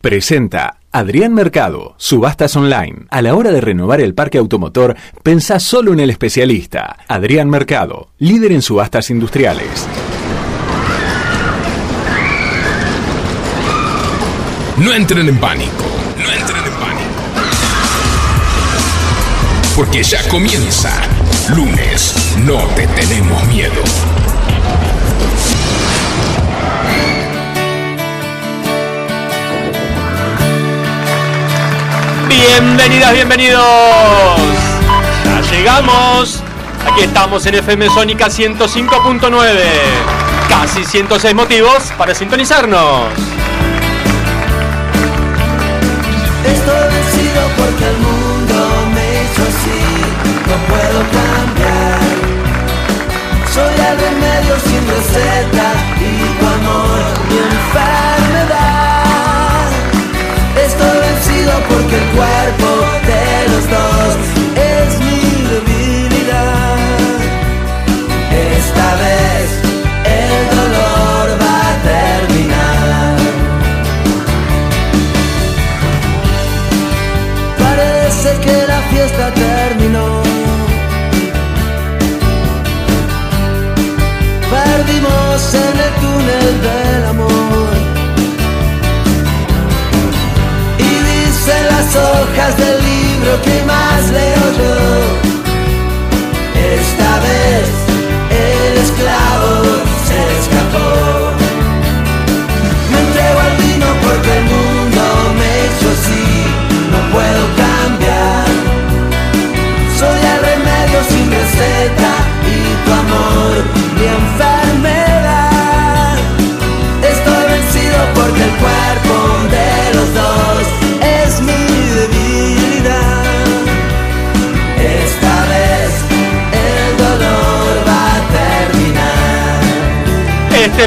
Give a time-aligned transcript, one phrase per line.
[0.00, 3.04] Presenta Adrián Mercado, Subastas Online.
[3.10, 6.96] A la hora de renovar el parque automotor, pensá solo en el especialista.
[7.06, 9.86] Adrián Mercado, líder en subastas industriales.
[14.78, 15.84] No entren en pánico,
[16.16, 17.10] no entren en pánico.
[19.76, 20.94] Porque ya comienza.
[21.54, 23.82] Lunes, no te tenemos miedo.
[32.30, 33.60] Bienvenidas, bienvenidos.
[35.24, 36.40] Ya llegamos.
[36.86, 39.58] Aquí estamos en FM Sónica 105.9.
[40.48, 43.12] Casi 106 motivos para sintonizarnos.
[46.46, 48.54] Estoy vencido porque el mundo
[48.94, 49.80] me hizo así.
[53.52, 57.09] Soy el remedio sin receta y tu amor
[61.68, 62.79] porque el cuerpo
[91.92, 95.39] las hojas del libro que más leo yo.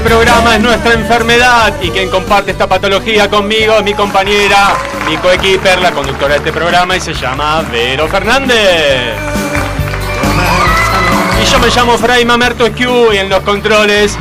[0.04, 4.76] Programa es nuestra enfermedad y quien comparte esta patología conmigo es mi compañera,
[5.10, 9.16] mi coequiper, la conductora de este programa y se llama Vero Fernández.
[11.42, 14.18] Y yo me llamo Fray Mamerto Esquiu y en los controles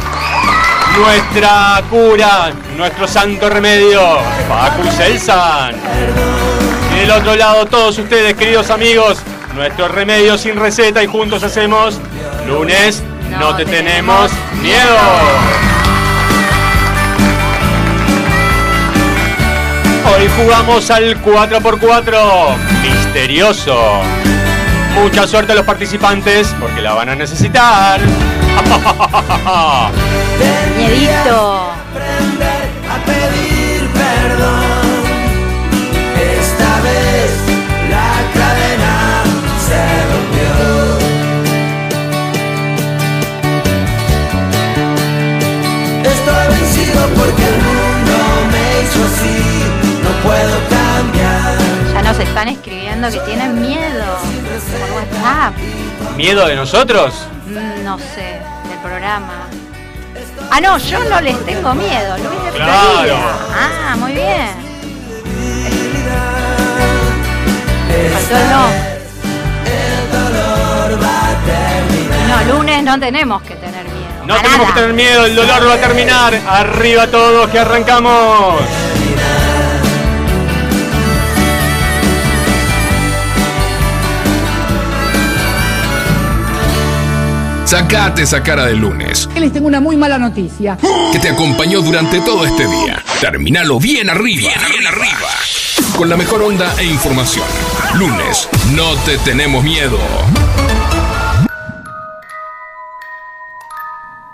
[0.98, 4.00] nuestra cura, nuestro santo remedio,
[4.48, 5.74] Facu Selsan.
[6.94, 9.18] Y del otro lado todos ustedes, queridos amigos,
[9.54, 11.98] nuestro remedio sin receta y juntos hacemos
[12.46, 13.02] lunes,
[13.38, 15.71] no, te tenemos miedo.
[20.04, 24.00] Hoy jugamos al 4x4 misterioso.
[24.94, 28.00] Mucha suerte a los participantes porque la van a necesitar.
[30.76, 31.70] Miedito.
[31.70, 34.82] aprender a pedir perdón.
[36.16, 37.30] Esta vez
[37.90, 39.22] la cadena
[39.66, 39.80] se
[40.10, 40.50] rompió.
[46.10, 47.61] Estoy vencido porque
[51.94, 54.04] Ya nos están escribiendo que tienen miedo
[54.80, 55.54] por WhatsApp.
[56.16, 57.14] ¿Miedo de nosotros?
[57.46, 58.38] Mm, No sé,
[58.68, 59.46] del programa.
[60.50, 62.92] Ah, no, yo no les tengo miedo, Luis de Claro.
[62.92, 63.36] Florida.
[63.56, 64.48] Ah, muy bien.
[68.12, 68.66] Faltó el no.
[69.64, 72.46] El dolor va a terminar.
[72.46, 74.26] No, lunes no tenemos que tener miedo.
[74.26, 76.34] No A tenemos que tener miedo, el dolor va a terminar.
[76.48, 78.60] Arriba todos que arrancamos.
[87.72, 90.76] Sacate esa cara de lunes, Les tengo una muy mala noticia.
[91.10, 93.02] que te acompañó durante todo este día.
[93.18, 95.30] Terminalo bien arriba, bien arriba.
[95.96, 97.46] Con la mejor onda e información.
[97.94, 98.46] Lunes,
[98.76, 99.96] no te tenemos miedo.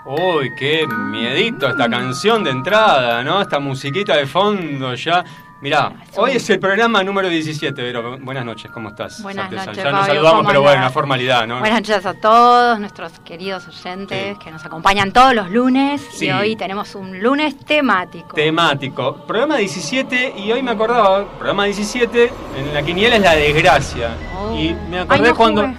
[0.03, 3.41] Uy, qué miedito esta canción de entrada, ¿no?
[3.41, 5.23] Esta musiquita de fondo ya.
[5.61, 8.17] Mirá, hoy es el programa número 17, Vero.
[8.21, 9.21] Buenas noches, ¿cómo estás?
[9.21, 11.59] Buenas noches, Ya nos Fabio, saludamos, ¿cómo pero bueno, una formalidad, ¿no?
[11.59, 14.43] Buenas noches a todos nuestros queridos oyentes Sí.
[14.45, 16.27] que nos acompañan todos los lunes Sí.
[16.27, 18.35] y hoy tenemos un lunes temático.
[18.35, 19.15] Temático.
[19.27, 24.11] Programa 17, y hoy me acordaba, programa 17, en la quiniela es la desgracia.
[24.37, 24.55] Oh.
[24.55, 25.61] Y me Ay, acordé no cuando.
[25.63, 25.77] jugué.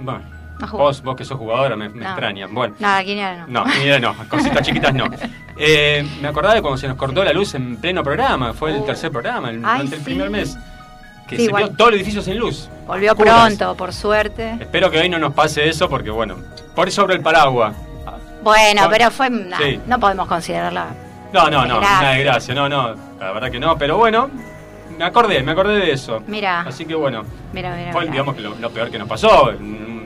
[0.00, 0.37] Bueno.
[0.72, 2.08] Vos, vos que sos jugadora me, me No.
[2.10, 2.46] extraña.
[2.50, 2.74] Bueno.
[2.78, 3.64] Nada, quiniela no.
[3.64, 5.06] No, quiniela no, cositas chiquitas no.
[5.56, 8.84] Eh, me acordaba de cuando se nos cortó la luz en pleno programa, fue el
[8.84, 9.68] tercer programa, el, Oh.
[9.68, 10.56] Ay, durante el primer mes.
[11.28, 11.64] Que Sí, se igual.
[11.64, 12.70] vio todo el edificio sin luz.
[12.86, 14.56] Volvió pronto, por suerte.
[14.60, 16.36] Espero que hoy no nos pase eso porque, bueno,
[16.74, 17.74] por sobre el paraguas.
[18.42, 19.28] Bueno, pero fue.
[19.28, 19.80] nah, Sí.
[19.86, 20.86] No podemos considerarla
[21.32, 24.30] No, no, no, una desgracia, no, no, la verdad que no, pero bueno,
[24.96, 26.22] me acordé, me acordé de eso.
[26.26, 26.60] Mira.
[26.62, 28.12] Así que bueno, Mira, mira, fue mira.
[28.12, 29.97] digamos que lo, lo peor que nos pasó, un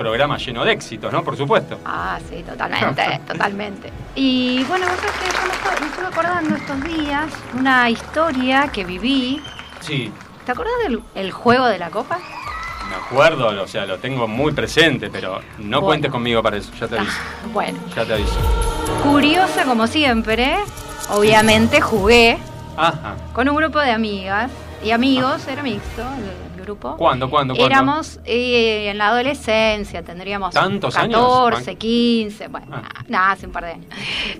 [0.00, 1.22] programa lleno de éxitos, ¿no?
[1.22, 1.78] Por supuesto.
[1.84, 3.92] Ah, sí, totalmente, totalmente.
[4.14, 7.26] Y bueno, vos sabés que yo me, estoy- me estuve acordando estos días
[7.58, 9.42] una historia que viví.
[9.80, 10.10] Sí,
[10.46, 12.18] ¿Te acuerdas del el juego de la copa?
[12.88, 15.80] me acuerdo, o sea, lo tengo muy presente, pero no Bueno.
[15.82, 18.36] cuentes conmigo para eso, ya te aviso, Ah, bueno, ya te aviso.
[19.04, 20.56] curiosa como siempre,
[21.10, 22.38] obviamente jugué
[22.76, 23.16] Ajá.
[23.32, 24.50] con un grupo de amigas
[24.84, 26.94] y amigos, era mixto el, grupo.
[26.98, 27.74] ¿Cuándo, cuándo, cuándo?
[27.74, 31.18] Éramos eh, en la adolescencia, tendríamos ¿Tantos años?
[31.18, 32.82] 14, 15, bueno, Ah.
[33.08, 33.86] nada, hace un par de años.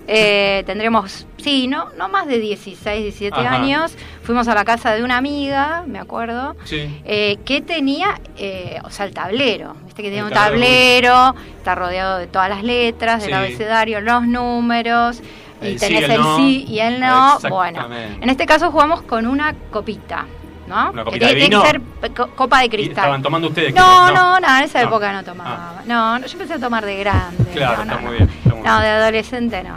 [0.07, 3.55] Eh, tendríamos, sí, no, no más de 16, 17 Ajá.
[3.55, 3.95] años.
[4.23, 7.01] Fuimos a la casa de una amiga, me acuerdo, Sí.
[7.05, 9.75] eh, que tenía, eh, o sea, el tablero.
[9.85, 11.09] Viste que tiene un tablero.
[11.09, 15.21] tablero, está rodeado de todas las letras, del abecedario, los números.
[15.61, 16.37] Y El sí, tenés el el no.
[16.37, 17.37] sí y el no.
[17.49, 20.25] Bueno, en este caso jugamos con una copita,
[20.67, 20.91] ¿no?
[20.91, 21.61] ¿Una Que de tiene vino?
[21.61, 21.81] que ser
[22.15, 22.97] co- copa de ¿Y cristal.
[22.97, 23.73] estaban tomando ustedes?
[23.75, 24.13] No, quizás?
[24.13, 24.87] no, no, en esa No.
[24.87, 25.81] época no tomaba.
[25.85, 27.43] No, no, yo empecé a tomar de grande.
[27.53, 28.07] Claro, no, no, está no.
[28.07, 28.81] muy bien, está muy No, bien.
[28.81, 29.75] de adolescente no.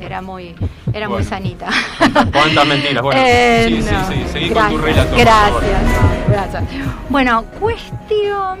[0.00, 0.54] Era muy,
[0.92, 1.28] era muy Bueno.
[1.28, 1.68] sanita.
[2.32, 3.02] ¿Cuántas mentiras?
[3.02, 4.08] Bueno, Eh, sí, sí, no.
[4.08, 5.16] sí, seguí gracias, con tu relato.
[5.16, 6.64] Gracias, no, gracias.
[7.08, 8.58] Bueno, cuestión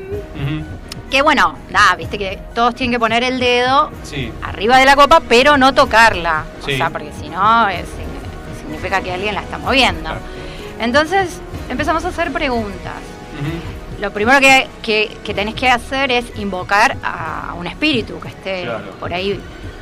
[1.12, 4.96] que bueno, nada, viste que todos tienen que poner el dedo Sí, arriba de la
[4.96, 6.44] copa, pero no tocarla.
[6.64, 6.72] Sí.
[6.72, 7.84] O sea, porque si no, es-
[8.62, 10.00] significa que alguien la está moviendo.
[10.00, 10.20] Claro.
[10.80, 11.38] Entonces
[11.68, 12.94] empezamos a hacer preguntas.
[14.00, 18.62] Lo primero que, que- que tenés que hacer es invocar a un espíritu que esté
[18.64, 18.92] Claro.
[18.98, 19.38] por ahí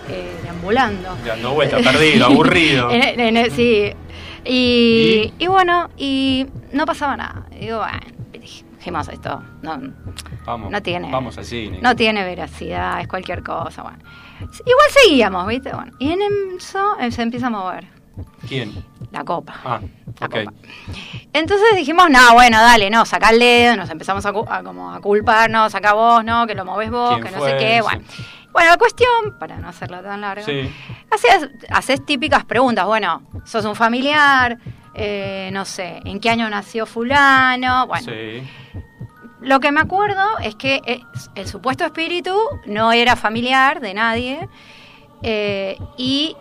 [0.09, 1.17] eh, deambulando.
[1.25, 2.91] dando vueltas, perdido, aburrido.
[2.91, 3.93] En- en- en- sí.
[4.45, 7.43] Y, y bueno, y no pasaba nada.
[7.59, 8.01] Digo, bueno,
[8.81, 9.79] dijimos esto, no,
[10.47, 11.79] Vamos, no tiene, vamos al cine.
[11.83, 13.83] no tiene veracidad, es cualquier cosa.
[13.83, 13.99] Bueno.
[14.41, 15.73] Igual seguíamos, ¿viste?
[15.73, 16.21] Bueno, y en
[16.57, 17.87] eso eh, se empieza a mover
[18.49, 18.73] ¿Quién?
[19.13, 19.55] la copa.
[19.65, 19.81] Ah,
[20.19, 20.33] La ok.
[20.45, 20.53] copa.
[21.33, 25.01] Entonces dijimos, no, bueno, dale, no, saca el dedo, nos empezamos a, a como a
[25.01, 27.51] culpar, no, saca vos, no, que lo movés vos, ¿Quién que no fue?
[27.51, 27.81] sé qué, Sí.
[27.83, 28.03] bueno.
[28.53, 30.69] Bueno, la cuestión, para no hacerla tan larga, Sí,
[31.13, 34.59] haces, haces típicas preguntas, bueno, sos un familiar,
[34.95, 37.87] eh, no sé, ¿en qué año nació fulano?
[37.87, 38.43] Bueno, sí.
[39.41, 41.03] lo que me acuerdo es que eh,
[41.35, 44.49] el supuesto espíritu no era familiar de nadie
[45.23, 46.37] eh, y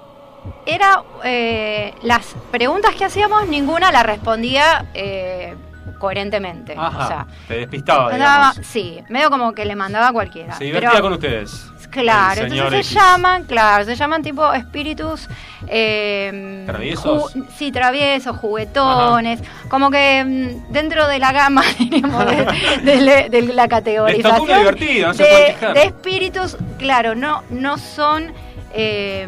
[0.65, 5.55] era eh, las preguntas que hacíamos ninguna la respondía eh,
[5.99, 6.75] coherentemente.
[6.77, 10.53] Ajá, O sea, te despistaba, sí, medio como que le mandaba a cualquiera.
[10.53, 11.71] Se Pero- divertía con ustedes.
[11.91, 13.01] Claro, entonces se X.
[13.03, 15.27] llaman, claro, se llaman tipo espíritus
[15.67, 17.33] eh, ¿Traviesos?
[17.57, 19.39] sí, traviesos, juguetones,
[19.69, 22.45] como que mm, dentro de la gama diríamos, de,
[22.83, 28.31] de- de la categorización divertida, no se de, de espíritus, claro, no, no son
[28.71, 29.27] eh,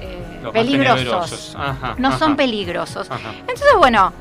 [0.00, 1.54] eh, peligrosos.
[1.58, 2.18] Ajá, no ajá.
[2.18, 3.08] son peligrosos.
[3.10, 3.30] Ajá.
[3.40, 4.12] Entonces, bueno,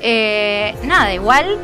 [0.00, 1.56] eh, nada, igual,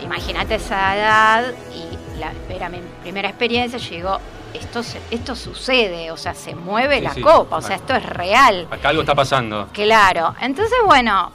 [0.00, 4.18] imagínate esa edad y la, era mi primera experiencia, yo digo,
[4.54, 7.20] esto, se- esto sucede, o sea, se mueve Sí, la sí.
[7.20, 8.66] copa, o sea, esto es real.
[8.70, 9.68] Acá algo está pasando.
[9.72, 11.30] Claro, entonces, bueno,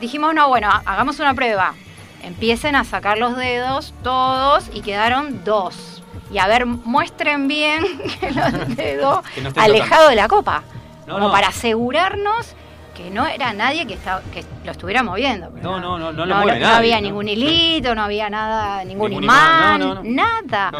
[0.00, 1.74] dijimos, no, bueno, hagamos una prueba.
[2.22, 6.02] Empiecen a sacar los dedos todos y quedaron dos.
[6.30, 7.84] Y a ver, muestren bien
[8.20, 10.62] que los dedos no alejados de la copa.
[11.06, 11.32] No, como no.
[11.32, 12.54] para asegurarnos
[12.94, 15.50] que no era nadie que, estaba, que lo estuviera moviendo.
[15.62, 17.02] No, no, no, no lo no, mueve no nadie, había ¿no?
[17.02, 20.10] ningún hilito, no había nada, ningún, Ningún imán, imán, no, no, no.
[20.10, 20.70] nada.
[20.72, 20.78] No.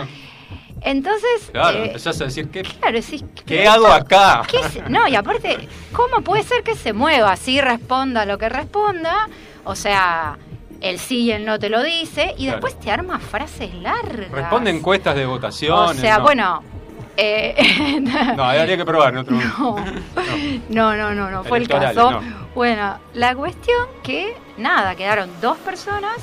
[0.85, 4.43] Entonces, Claro, eh, empezás a decir, ¿qué, claro, decís, ¿qué ¿pero hago acá?
[4.49, 4.89] ¿Qué es?
[4.91, 7.37] No, y aparte, ¿cómo puede ser que se mueva?
[7.37, 9.29] Si responda lo que responda,
[9.65, 10.37] o sea,
[10.81, 12.53] el sí y el no te lo dice, y Claro.
[12.61, 14.31] después te arma frases largas.
[14.33, 15.99] Responde encuestas de O votaciones.
[16.01, 16.23] sea, no.
[16.25, 16.63] bueno.
[17.17, 18.01] Eh,
[18.37, 19.33] No, habría que probar momento.
[19.33, 19.77] no,
[20.69, 22.11] no, no, no, no fue el caso.
[22.13, 22.21] no.
[22.55, 26.17] Bueno, la cuestión que, nada, quedaron dos personas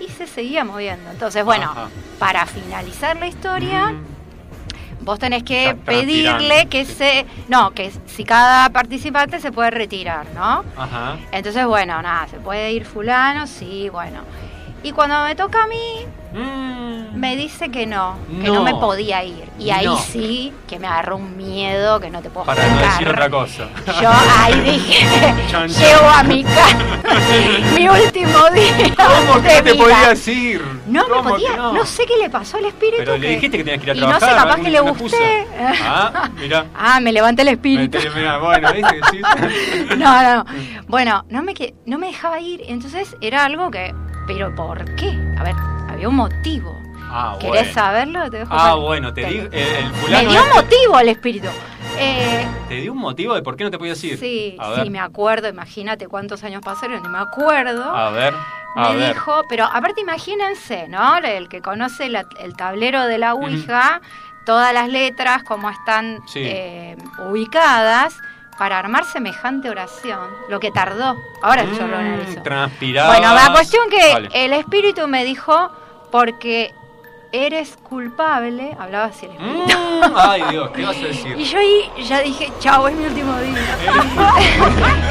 [0.00, 1.10] y se seguía moviendo.
[1.10, 1.88] Entonces, bueno, Ajá.
[2.18, 7.24] para finalizar la historia, Mm, vos tenés que pedirle que se...
[7.48, 10.64] No, que si cada participante se puede retirar, ¿no?
[10.76, 11.16] Ajá.
[11.30, 14.20] Entonces, bueno, nada, se puede ir fulano, sí, bueno.
[14.82, 18.62] Y cuando me toca a mí, Mm, me dice que no, que no, No.
[18.64, 19.44] me podía ir.
[19.58, 19.96] Y ahí No.
[19.96, 22.90] sí que me agarró un miedo que no te puedo para no explicar.
[22.92, 23.68] decir otra cosa.
[24.02, 25.06] Yo ahí dije,
[25.68, 26.76] llego a mi casa,
[27.74, 29.82] mi último día ¿Cómo de que te vida.
[29.84, 30.62] podías ir?
[30.88, 31.86] No me ¿Cómo podía, no?
[31.86, 32.98] sé qué le pasó al espíritu.
[32.98, 34.20] Pero le que- dijiste que tenías que ir a y trabajar.
[34.20, 35.46] no sé, capaz que le gusté.
[35.84, 36.66] Ah, mira.
[36.76, 37.98] Ah, me levanté el espíritu.
[38.14, 39.00] Mira, bueno, ¿viste?
[39.10, 39.20] Sí.
[39.96, 40.44] No, no, no.
[40.86, 41.54] Bueno, no me,
[41.86, 42.62] no me dejaba ir.
[42.66, 43.94] Entonces era algo que.
[44.26, 45.16] ¿Pero por qué?
[45.38, 45.54] A ver,
[45.88, 46.80] había un motivo.
[47.08, 47.72] Ah, ¿Querés bueno.
[47.74, 48.30] saberlo?
[48.30, 51.48] Te dejo Ah, para- bueno, te te- digo, el, Me dio este- motivo el espíritu.
[51.98, 54.18] Eh, ¿Te dio un motivo de por qué no te podías ir?
[54.18, 57.84] sí, sí, me acuerdo, imagínate cuántos años pasaron y me acuerdo.
[57.84, 58.34] A ver.
[58.74, 59.14] A me ver.
[59.14, 61.16] dijo, pero aparte imagínense, ¿no?
[61.18, 64.02] El que conoce la- el tablero de la Ouija,
[64.44, 66.40] todas las letras, cómo están Sí.
[66.44, 66.96] eh,
[67.30, 68.18] ubicadas
[68.58, 71.16] para armar semejante oración, lo que tardó.
[71.42, 72.42] Ahora yo lo Mm, analizo.
[73.06, 74.28] Bueno, la cuestión que Vale.
[74.32, 75.70] el espíritu me dijo,
[76.10, 76.72] porque
[77.32, 79.78] eres culpable, hablaba así el espíritu.
[79.78, 81.36] Mm, ay, Dios, ¿qué vas a decir?
[81.38, 83.76] Y yo ahí ya dije, chao, es mi último día.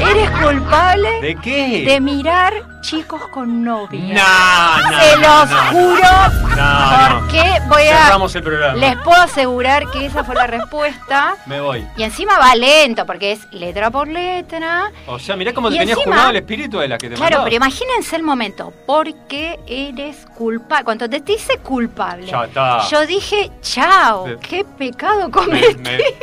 [0.00, 1.84] eres culpable ¿De qué?
[1.86, 2.52] de mirar
[2.86, 4.14] chicos con novia.
[4.14, 7.18] No, no, Se los no, juro, No, no.
[7.20, 8.04] porque voy a...
[8.04, 8.74] Cerramos el programa.
[8.78, 11.34] Les puedo asegurar que esa fue la respuesta.
[11.46, 11.84] Me voy.
[11.96, 14.92] Y encima va lento, porque es letra por letra.
[15.06, 17.44] O sea, mirá cómo te tenías jurado el espíritu de la que te Claro, mandaba.
[17.44, 20.84] pero imagínense el momento, porque eres culpable.
[20.84, 22.86] Cuando te dice culpable, Ya está.
[22.88, 24.34] yo dije, chao, Sí.
[24.48, 25.76] qué pecado Me- cometí.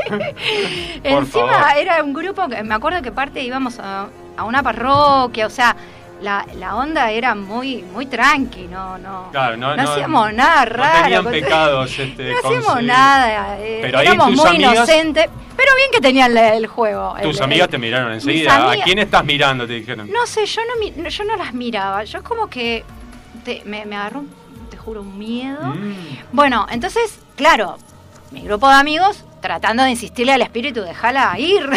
[0.09, 0.33] me-
[1.03, 1.77] Encima favor.
[1.77, 5.75] era un grupo que me acuerdo que parte íbamos a, a una parroquia, o sea,
[6.23, 10.71] la, la onda era muy muy tranqui, no no Claro, no, no- hacíamos nada no
[10.71, 11.03] raro.
[11.03, 15.75] tenían con- pecados, este, no hacíamos nada, eh, Pero ahí éramos muy amigas- inocentes, pero
[15.75, 17.15] bien que tenían el juego.
[17.21, 18.71] Tus el- amigas el- te miraron enseguida.
[18.71, 19.67] ¿A quién estás mirando?
[19.67, 20.09] Te dijeron.
[20.11, 20.61] No sé, yo
[20.95, 22.83] no, yo no las miraba, yo es como que
[23.43, 24.23] te- me, me agarró,
[24.71, 25.59] te juro, un miedo.
[25.61, 26.17] Mm.
[26.31, 27.77] Bueno, entonces, claro,
[28.31, 31.69] mi grupo de amigos tratando de insistirle al espíritu, déjala ir.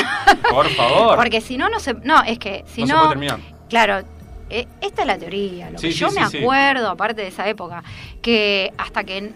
[0.49, 1.17] Por favor.
[1.21, 1.95] Porque si no, no se.
[1.95, 2.93] No, es que si no, no.
[2.95, 3.41] se puede terminar.
[3.69, 4.03] Claro,
[4.51, 5.71] eh, esta es la teoría.
[5.71, 7.83] Lo Sí, que sí, yo sí, me acuerdo, aparte de esa época,
[8.23, 9.33] que hasta que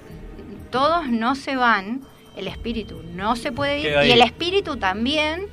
[0.71, 2.02] todos no se van,
[2.37, 5.47] el espíritu no se puede ir y el espíritu también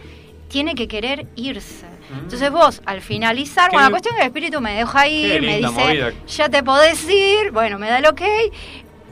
[0.47, 1.85] tiene que querer irse.
[2.09, 2.19] Mm.
[2.19, 5.41] Entonces vos, al finalizar, Qué bueno, la cuestión es que el espíritu me deja ir,
[5.41, 6.13] me dice, movida.
[6.27, 8.21] ya te podés ir, bueno, me da el ok,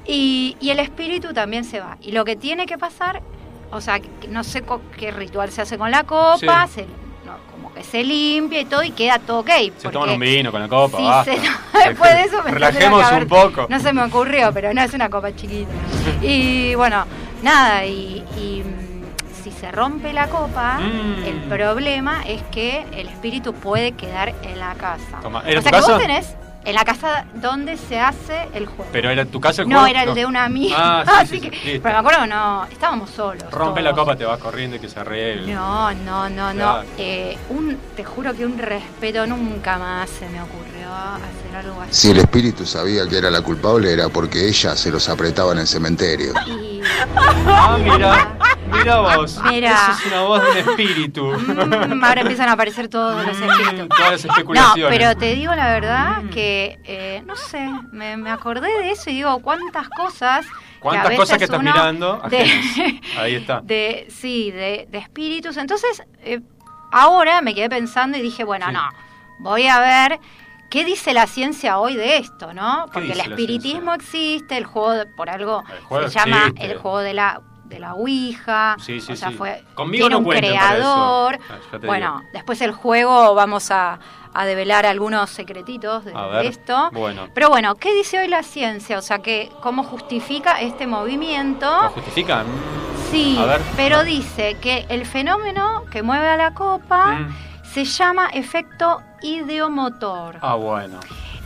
[0.08, 1.98] y, y el espíritu también se va.
[2.02, 3.22] Y lo que tiene que pasar,
[3.72, 4.00] o sea,
[4.30, 4.64] no sé
[4.98, 6.74] qué ritual se hace con la copa, Sí.
[6.76, 6.86] se-
[7.84, 9.50] se limpia y todo y queda todo ok.
[9.78, 11.34] Se toman un vino con la copa, si basta.
[11.34, 11.40] se-
[11.90, 13.68] después de eso me Relajemos un poco.
[13.70, 15.72] No se me ocurrió, pero no es una copa chiquita.
[16.22, 17.06] Y bueno,
[17.42, 21.24] nada, y, y, mm, si se rompe la copa, Mm.
[21.26, 25.20] el problema es que el espíritu puede quedar en la casa.
[25.22, 28.66] Toma, ¿era o sea tu que vos tenés en la casa donde se hace el
[28.66, 28.90] juego.
[28.92, 29.88] Pero era tu casa el no, juego?
[29.96, 30.76] era el de una amiga.
[30.78, 33.50] Ah, sí, Así sí, sí, que, pero me acuerdo no, estábamos solos.
[33.52, 35.54] Rompe la copa, te vas corriendo y que se arregle.
[35.54, 36.82] No, no, no, no.
[36.98, 40.40] Eh, un, te juro que un respeto nunca más se me
[40.86, 41.94] ocurrió hacer algo así.
[41.94, 45.60] Si el espíritu sabía que era la culpable era porque ella se los apretaba en
[45.60, 46.34] el cementerio.
[46.48, 46.82] Y,
[47.48, 48.38] Ah, mira,
[48.72, 49.40] mira vos.
[49.46, 49.72] Mira.
[49.74, 51.26] Eso es una voz de un espíritu.
[51.26, 53.88] mm, ahora empiezan a aparecer todos los Mm, espíritus.
[53.90, 54.98] Todas las No, especulaciones.
[54.98, 56.30] pero te digo la verdad Mm.
[56.30, 60.46] que, eh, no sé, me, me acordé de eso y digo, cuántas cosas.
[60.80, 63.02] ¿Cuántas cosas que estás mirando de-?
[63.18, 63.62] Ahí está.
[63.62, 65.58] de sí, de, de espíritus.
[65.58, 66.42] Entonces, eh,
[66.92, 68.74] ahora me quedé pensando y dije, bueno, Sí.
[68.74, 68.84] no,
[69.40, 70.20] voy a ver
[70.76, 72.86] qué dice la ciencia hoy de esto, ¿no?
[72.94, 76.66] Porque el espiritismo existe, el juego, de- por algo juego se llama existe.
[76.72, 79.36] el juego de la de la Ouija, Sí, sí, o sea, sí.
[79.36, 81.40] fue Conmigo tiene no un creador.
[81.50, 82.30] Ah, Bueno, digo.
[82.34, 83.98] después el juego vamos a,
[84.36, 86.90] a develar algunos secretitos de, ver, esto.
[86.94, 87.28] bueno.
[87.34, 89.00] Pero bueno, ¿qué dice hoy la ciencia?
[89.00, 91.66] O sea, que cómo justifica este movimiento?
[91.66, 92.46] ¿Lo justifican?
[93.10, 93.62] Sí, A ver.
[93.76, 97.36] pero dice que el fenómeno que mueve a la copa Mm.
[97.76, 100.38] Se llama efecto ideomotor.
[100.42, 100.98] Ah, bueno.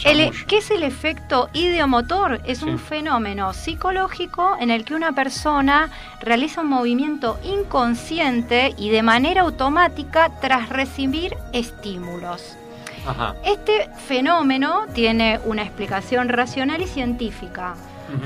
[0.05, 0.45] El- Chamullo.
[0.47, 2.39] ¿Qué es el efecto ideomotor?
[2.45, 2.65] Es Sí.
[2.65, 5.89] un fenómeno psicológico en el que una persona
[6.21, 12.55] realiza un movimiento inconsciente y de manera automática tras recibir estímulos.
[13.07, 13.33] Ajá.
[13.43, 17.73] Este fenómeno tiene una explicación racional y científica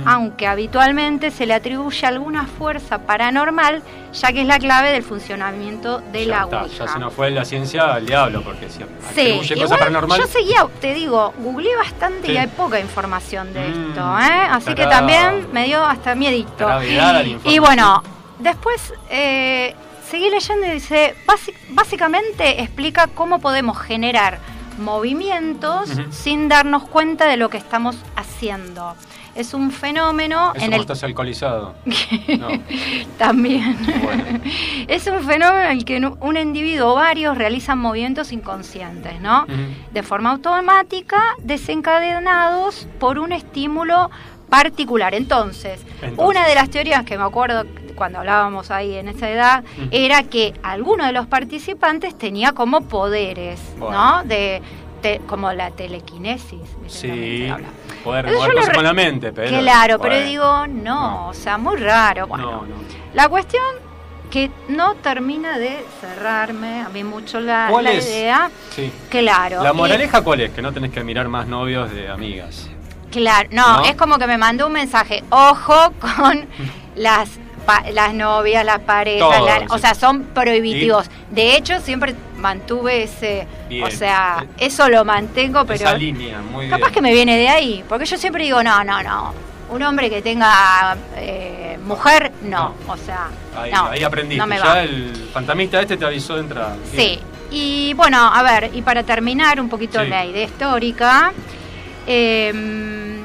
[0.06, 3.82] Aunque habitualmente se le atribuye alguna fuerza paranormal,
[4.13, 6.86] ya que es la clave del funcionamiento de ya la está, Ouija.
[6.86, 10.25] ya se nos fue la ciencia al diablo, porque si Sí, atribuye cosas igual paranormales.
[10.25, 12.34] yo seguía, te digo, googleé bastante Sí.
[12.34, 14.48] y hay poca información de Mm, esto, ¿eh?
[14.52, 16.68] así que también me dio hasta miedito.
[17.46, 18.04] Y bueno,
[18.40, 19.75] después eh,
[20.10, 21.16] seguí leyendo y dice,
[21.70, 24.40] básicamente explica cómo podemos generar
[24.80, 28.96] movimientos sin darnos cuenta de lo que estamos haciendo.
[29.36, 31.74] Es un fenómeno Eso en el estás alcoholizado.
[33.18, 33.78] También.
[34.04, 34.24] Bueno.
[34.88, 39.46] es un fenómeno en el que un- individuo o varios realizan movimientos inconscientes, ¿no?
[39.92, 44.10] De forma automática, desencadenados por un estímulo
[44.50, 45.16] particular.
[45.16, 46.18] Entonces, Entonces.
[46.18, 50.54] una de las teorías que me acuerdo cuando hablábamos ahí en esa edad era que
[50.63, 54.18] alguno de los participantes tenía como poderes, Bueno.
[54.18, 54.24] ¿no?
[54.24, 54.62] De,
[55.04, 56.62] te- como la telequinesis.
[56.88, 57.48] Sí,
[58.04, 59.60] poder mover cosas con la mente, pero.
[59.60, 61.28] Claro, pero digo, no, No.
[61.28, 62.26] o sea, muy raro.
[62.26, 62.76] Bueno, No, no.
[63.14, 63.64] la cuestión
[64.32, 68.08] que no termina de cerrarme a mí mucho la, ¿Cuál la es?
[68.10, 68.50] idea.
[68.76, 68.92] Sí.
[69.10, 69.62] Claro.
[69.62, 70.50] ¿La moraleja cuál es?
[70.52, 72.68] Que no tenés que mirar más novios de amigas.
[73.12, 73.86] Claro, no, ¿No?
[73.86, 76.48] es como que me mandó un mensaje, ojo con
[76.96, 77.30] las
[77.68, 79.66] pa- las novias, las parejas, Todo, la- sí.
[79.70, 81.12] o sea, son prohibitivos.
[81.30, 83.86] De hecho, siempre mantuve ese, Bien.
[83.86, 86.94] o sea, eso lo mantengo, pero Esa línea, muy capaz bien.
[86.94, 89.34] que me viene de ahí, porque yo siempre digo, no, no, no,
[89.72, 94.38] un hombre que tenga eh, mujer, no, o sea, Ahí, no, ahí aprendiste.
[94.38, 94.84] no me ya va.
[94.84, 96.76] el fantasmista este te avisó de entrada.
[96.96, 97.18] Sí,
[97.50, 100.08] y bueno, a ver, y para terminar un poquito Sí.
[100.10, 101.32] la idea histórica,
[102.06, 103.20] eh,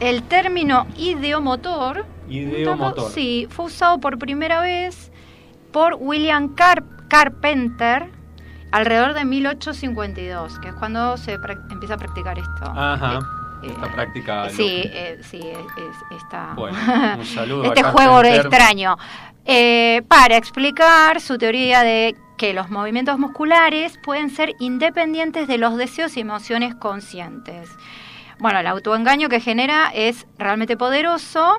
[0.00, 3.10] el término ideomotor, Ideomotor.
[3.10, 5.10] sí, fue usado por primera vez
[5.72, 8.06] por William Car- Carpenter
[8.72, 11.34] alrededor de 1852, que es cuando se
[11.70, 12.64] empieza a practicar esto.
[12.74, 13.20] Ajá.
[13.62, 14.48] Eh, Esta eh, práctica.
[14.50, 16.76] Sí, eh, sí, es, es- esta, Bueno,
[17.18, 18.96] un saludo este juego extraño.
[20.08, 26.16] Para explicar su teoría de que los movimientos musculares pueden ser independientes de los deseos
[26.16, 27.68] y emociones conscientes.
[28.38, 31.58] Bueno, el autoengaño que genera es realmente poderoso,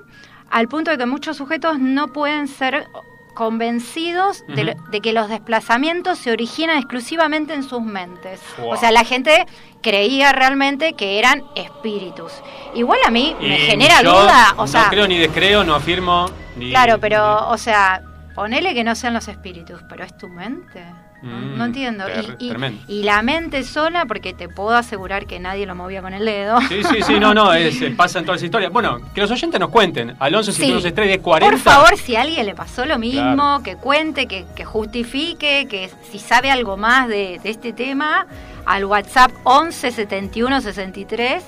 [0.49, 2.85] al punto de que muchos sujetos no pueden ser
[3.33, 4.91] convencidos de, lo- Ujú.
[4.91, 8.39] de que los desplazamientos se originan exclusivamente en sus mentes.
[8.57, 8.71] Wow.
[8.73, 9.45] O sea, la gente
[9.81, 12.31] creía realmente que eran espíritus.
[12.75, 16.27] Igual a mí me genera duda, o no sea, creo ni descreo, no afirmo.
[16.55, 18.01] Ni, claro, pero, o sea,
[18.35, 20.83] ponele que no sean los espíritus, pero es tu mente.
[21.23, 22.03] No, Mm, no entiendo.
[22.39, 22.83] Y- y, tremendo.
[22.87, 26.59] y la mente sola, porque te puedo asegurar que nadie lo movía con el dedo.
[26.67, 28.71] Sí, sí, sí, no, no, es, eh, pasa en todas las historias.
[28.71, 30.15] Bueno, que los oyentes nos cuenten.
[30.19, 30.61] Al 11 Sí.
[30.63, 31.49] 563 10 40.
[31.51, 33.63] Por favor, si a alguien le pasó lo mismo, Claro.
[33.63, 38.27] que cuente, que, que justifique, que si sabe algo más de, de este tema,
[38.65, 41.43] al WhatsApp 11 71 63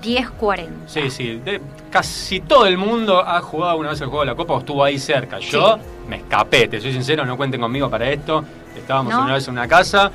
[0.00, 0.88] 10 40.
[0.88, 1.40] Sí, sí.
[1.44, 4.58] de- casi todo el mundo ha jugado una vez el juego de la Copa o
[4.60, 5.38] estuvo ahí cerca.
[5.38, 5.78] Yo
[6.08, 8.44] me escapé, te soy sincero, no cuenten conmigo para esto.
[8.76, 9.22] Estábamos ¿No?
[9.24, 10.10] una vez en una casa,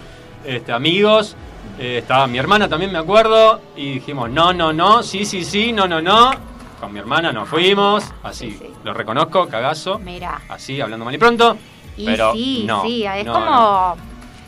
[0.45, 1.35] este, amigos,
[1.77, 5.71] eh, estaba mi hermana también, me acuerdo, y dijimos, no, no, no, sí, sí, sí,
[5.73, 6.31] no, no, no.
[6.79, 8.73] Con mi hermana nos fuimos, así, Sí, sí.
[8.83, 10.41] lo reconozco, cagazo, Mira.
[10.49, 11.57] así, hablando mal y pronto.
[11.97, 13.95] Y pero sí, no, sí, es no, como.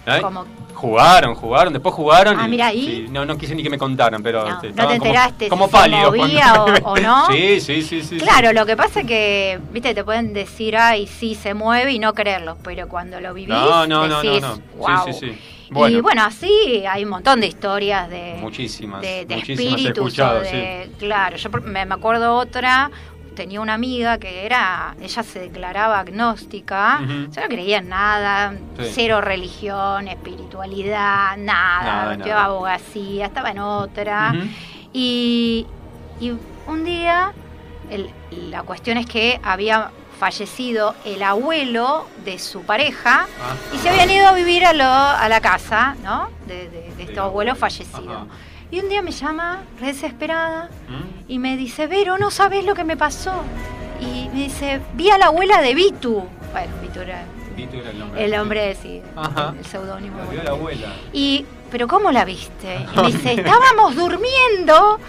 [0.06, 0.22] ¿Eh?
[0.22, 0.46] como
[0.78, 2.40] Jugaron, jugaron, después jugaron.
[2.40, 2.86] Ah, y- mira, ¿y?
[2.86, 5.50] sí, no, no quise ni que me contaran, pero No, este, ¿no te como- enteraste
[5.50, 7.26] como, se movía cuando- o- o no?
[7.32, 8.18] Sí, sí, sí, sí.
[8.18, 8.54] Claro, sí.
[8.56, 12.14] lo que pasa es que, viste, te pueden decir, ay, sí, se mueve y no
[12.14, 14.56] creerlo, pero cuando lo vivís, No, no, no, no, decís, no.
[14.56, 15.06] Sí, "Guau".
[15.08, 15.38] sí, sí.
[15.72, 15.98] Bueno.
[15.98, 20.04] Y bueno, así hay un montón de historias de, Muchísimas, de, de muchísimas he espíritus.
[20.04, 22.90] o escuchado, de- Claro, yo me acuerdo otra,
[23.38, 27.00] tenía una amiga que era, ella se declaraba agnóstica,
[27.32, 28.92] yo no creía en nada, Sí.
[28.94, 31.84] cero religión, espiritualidad, nada,
[32.16, 32.44] Nada, nada.
[32.46, 34.34] abogacía, estaba en otra.
[34.92, 35.68] Y,
[36.20, 36.34] y
[36.66, 37.32] un día,
[37.92, 38.10] el-
[38.50, 43.54] la cuestión es que había fallecido el abuelo de su pareja Ah.
[43.72, 46.30] y se habían ido a vivir a, lo- a la casa, ¿no?
[46.48, 47.52] De, de, de este abuelo.
[47.52, 48.14] abuelo fallecido.
[48.14, 48.26] Ajá.
[48.70, 51.32] Y un día me llama, re desesperada, ¿Mm?
[51.32, 53.32] y me dice, Vero, no sabes lo que me pasó.
[54.02, 56.24] Y me dice, vi a la abuela de Vitu.
[56.52, 57.24] Bueno, Vitu era
[57.56, 58.26] Vito era el nombre.
[58.26, 59.56] el nombre, sí, Ajá.
[59.58, 60.18] el seudónimo.
[60.44, 60.88] La abuela.
[61.14, 62.86] Y, pero ¿cómo la viste?
[62.94, 65.00] Y me dice, estábamos durmiendo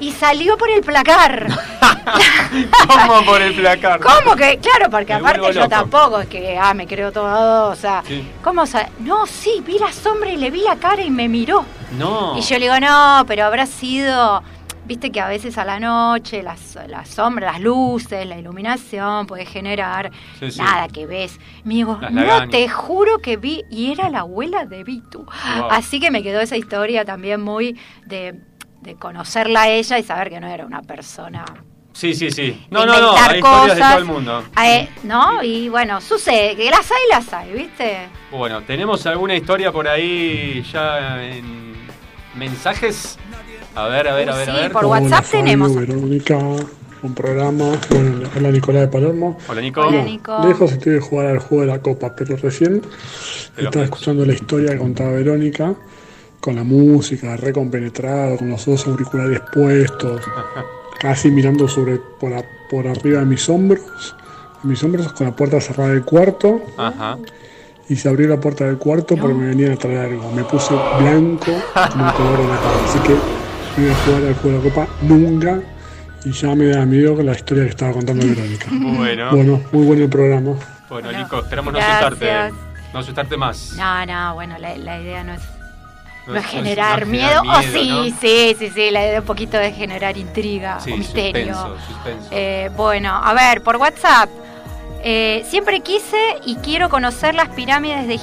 [0.00, 1.46] y salió por el placar.
[2.88, 4.00] ¿Cómo por el placar?
[4.00, 4.58] ¿Cómo que?
[4.58, 8.26] Claro, porque Me aparte yo tampoco es que, ah, me creo todo, o sea, Sí.
[8.42, 11.64] ¿cómo sa- No, sí, vi la sombra y le vi la cara y me miró.
[11.98, 12.36] No.
[12.36, 14.42] Y yo le digo, no, pero habrá sido,
[14.84, 19.44] viste que a veces a la noche las, las sombras, las luces, la iluminación puede
[19.46, 20.60] generar Sí, sí.
[20.60, 21.38] nada que ves.
[21.64, 22.50] Me digo, Las no, lagañas.
[22.50, 25.24] te juro que vi, y era la abuela de Vitu.
[25.24, 25.68] Wow.
[25.70, 28.34] Así que me quedó esa historia también muy de,
[28.80, 31.44] de conocerla a ella y saber que no era una persona
[31.92, 32.64] Sí, sí, sí.
[32.70, 33.08] No, no, no.
[33.08, 34.44] inventar Hay historias de cosas, todo el mundo.
[34.62, 35.42] eh, ¿No?
[35.42, 38.08] Y bueno, sucede, que las hay, las hay, ¿viste?
[38.30, 41.74] Bueno, ¿tenemos alguna historia por ahí ya en
[42.36, 43.18] mensajes?
[43.74, 44.70] A ver, a ver, a ver, a Sí, ver.
[44.72, 45.74] por Hola, WhatsApp Fabio, tenemos.
[45.74, 47.72] Verónica, un programa.
[47.90, 49.36] Bueno, hola Nicolás de Palermo.
[49.48, 49.80] Hola, Nico.
[49.80, 50.46] Hola, Bueno, Nico.
[50.46, 52.80] Lejos estoy de jugar al juego de la copa, pero recién
[53.56, 55.74] los estaba escuchando la historia que contaba Verónica,
[56.40, 60.20] con la música, recompenetrado, con los dos auriculares puestos,
[61.00, 64.14] casi mirando sobre por, a- por arriba de mis hombros,
[64.62, 67.18] de mis hombros, con la puerta cerrada del cuarto, Ajá.
[67.88, 70.30] y se abrió la puerta del cuarto porque me venían a traer algo.
[70.32, 71.52] Me puse blanco
[71.92, 72.84] como el color de la cara.
[72.84, 75.60] Así que no voy a jugar al juego de la copa nunca.
[76.24, 78.66] Y ya me da miedo con la historia que estaba contando Verónica.
[78.72, 80.54] Bueno, Bueno, muy bueno el programa.
[80.90, 82.52] bueno, Nico, esperamos no asustarte.
[82.92, 83.74] No asustarte más.
[83.76, 85.42] No, no, bueno, la, la idea no es,
[86.28, 87.40] no No es generar no miedo.
[87.40, 88.04] Oh, miedo, sí, ¿no?
[88.20, 91.54] sí, sí, sí, la idea un poquito de generar intriga Sí, o misterio.
[91.54, 92.28] suspenso, suspenso.
[92.30, 94.28] Eh, bueno, a ver, por WhatsApp.
[95.02, 98.20] Eh, siempre quise y quiero conocer las pirámides de.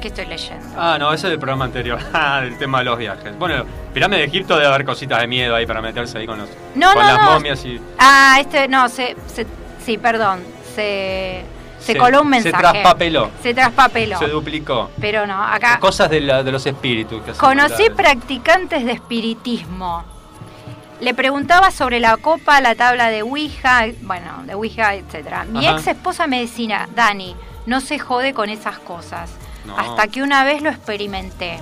[0.00, 0.66] ¿Qué estoy leyendo?
[0.76, 1.98] Ah, no, ese es del programa anterior.
[2.12, 3.38] Ah, del tema de los viajes.
[3.38, 6.48] Bueno, pirámide de Egipto debe haber cositas de miedo ahí para meterse ahí con los
[6.74, 7.30] No, con no, las no.
[7.32, 9.46] momias y Ah, este, no, se, se-
[9.84, 10.40] sí, perdón.
[10.74, 11.42] Se,
[11.86, 12.58] se, Se- coló un se mensaje.
[12.62, 13.30] traspapeló.
[13.42, 14.18] Se traspapeló.
[14.18, 14.90] se duplicó.
[15.00, 15.78] Pero no, acá.
[15.78, 17.22] Cosas de, la- de los espíritus.
[17.22, 20.04] que Conocí practicantes de espiritismo.
[21.00, 25.44] Le preguntaba sobre la copa, la tabla de Ouija, bueno, de Ouija, etcétera.
[25.44, 25.76] Mi Ajá.
[25.76, 29.30] ex esposa me decía, Dani, no se jode con esas cosas.
[29.66, 29.76] No.
[29.78, 31.58] Hasta que una vez lo experimenté.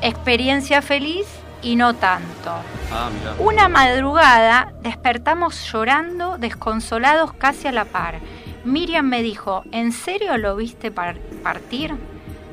[0.00, 1.26] Experiencia feliz
[1.62, 2.50] y no tanto.
[2.92, 3.08] Ah.
[3.38, 8.16] Una madrugada despertamos llorando, desconsolados casi a la par.
[8.64, 11.94] Miriam me dijo, ¿en serio lo viste par- partir?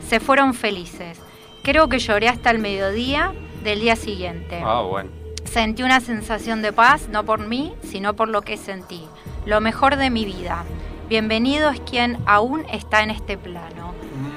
[0.07, 1.19] Se fueron felices.
[1.63, 4.61] Creo que lloré hasta el mediodía del día siguiente.
[4.63, 5.09] Ah, bueno.
[5.45, 9.03] Sentí una sensación de paz, no por mí, sino por lo que sentí.
[9.45, 10.63] Lo mejor de mi vida.
[11.09, 13.93] Bienvenido es quien aún está en este plano.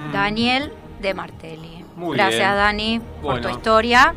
[0.09, 1.85] Mm, Daniel de Martelli.
[1.97, 2.55] Muy Gracias, bien.
[2.55, 3.49] Dani, por Bueno.
[3.49, 4.15] tu historia.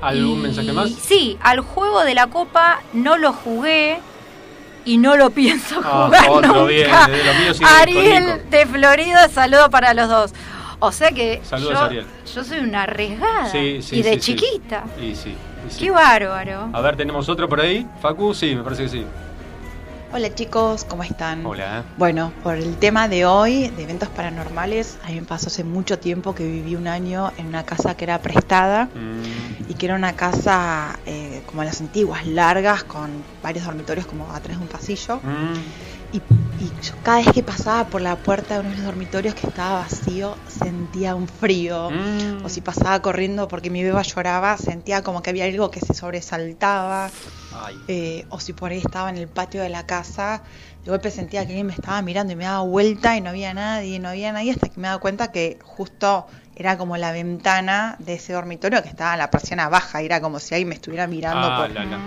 [0.00, 0.90] ¿Algún Y- mensaje más?
[0.90, 4.00] Sí, al juego de la copa no lo jugué
[4.84, 6.64] y no lo pienso Ah, jugar nunca.
[6.66, 6.90] bien,
[7.80, 10.32] Ariel de Florida, saludo para los dos.
[10.80, 12.06] O sea que Saludos, yo, Ariel.
[12.34, 14.84] yo soy una arriesgada Sí, sí, y de sí, chiquita.
[15.00, 15.36] Y sí,
[15.70, 15.78] y.
[15.78, 16.70] Qué bárbaro.
[16.72, 17.86] A ver, ¿tenemos otro por ahí?
[18.00, 18.34] ¿Facu?
[18.34, 19.06] Sí, me parece que sí.
[20.14, 21.46] Hola chicos, ¿cómo están?
[21.46, 21.84] Hola.
[21.96, 25.98] Bueno, por el tema de hoy, de eventos paranormales, a mí me pasó hace mucho
[25.98, 29.94] tiempo que viví un año en una casa que era prestada Mm, y que era
[29.94, 35.16] una casa eh, como las antiguas, largas, con varios dormitorios como atrás de un pasillo.
[35.22, 36.14] mm.
[36.14, 36.20] Y,
[36.62, 39.48] y yo cada vez que pasaba por la puerta de uno de los dormitorios que
[39.48, 41.90] estaba vacío, sentía un frío.
[41.90, 42.44] Mm.
[42.44, 45.92] O si pasaba corriendo porque mi beba lloraba, sentía como que había algo que se
[45.92, 47.10] sobresaltaba.
[47.88, 50.42] Eh, o si por ahí estaba en el patio de la casa,
[50.84, 53.52] de golpe sentía que alguien me estaba mirando y me daba vuelta y no había
[53.54, 57.96] nadie, no había nadie, hasta que me daba cuenta que justo era como la ventana
[57.98, 60.74] de ese dormitorio que estaba en la persiana baja, y era como si alguien me
[60.76, 61.98] estuviera mirando Ah, por, la, la.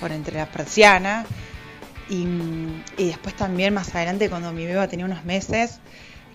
[0.00, 1.26] por entre las persianas.
[2.10, 2.26] Y,
[2.98, 5.78] y después también más adelante cuando mi beba tenía unos meses,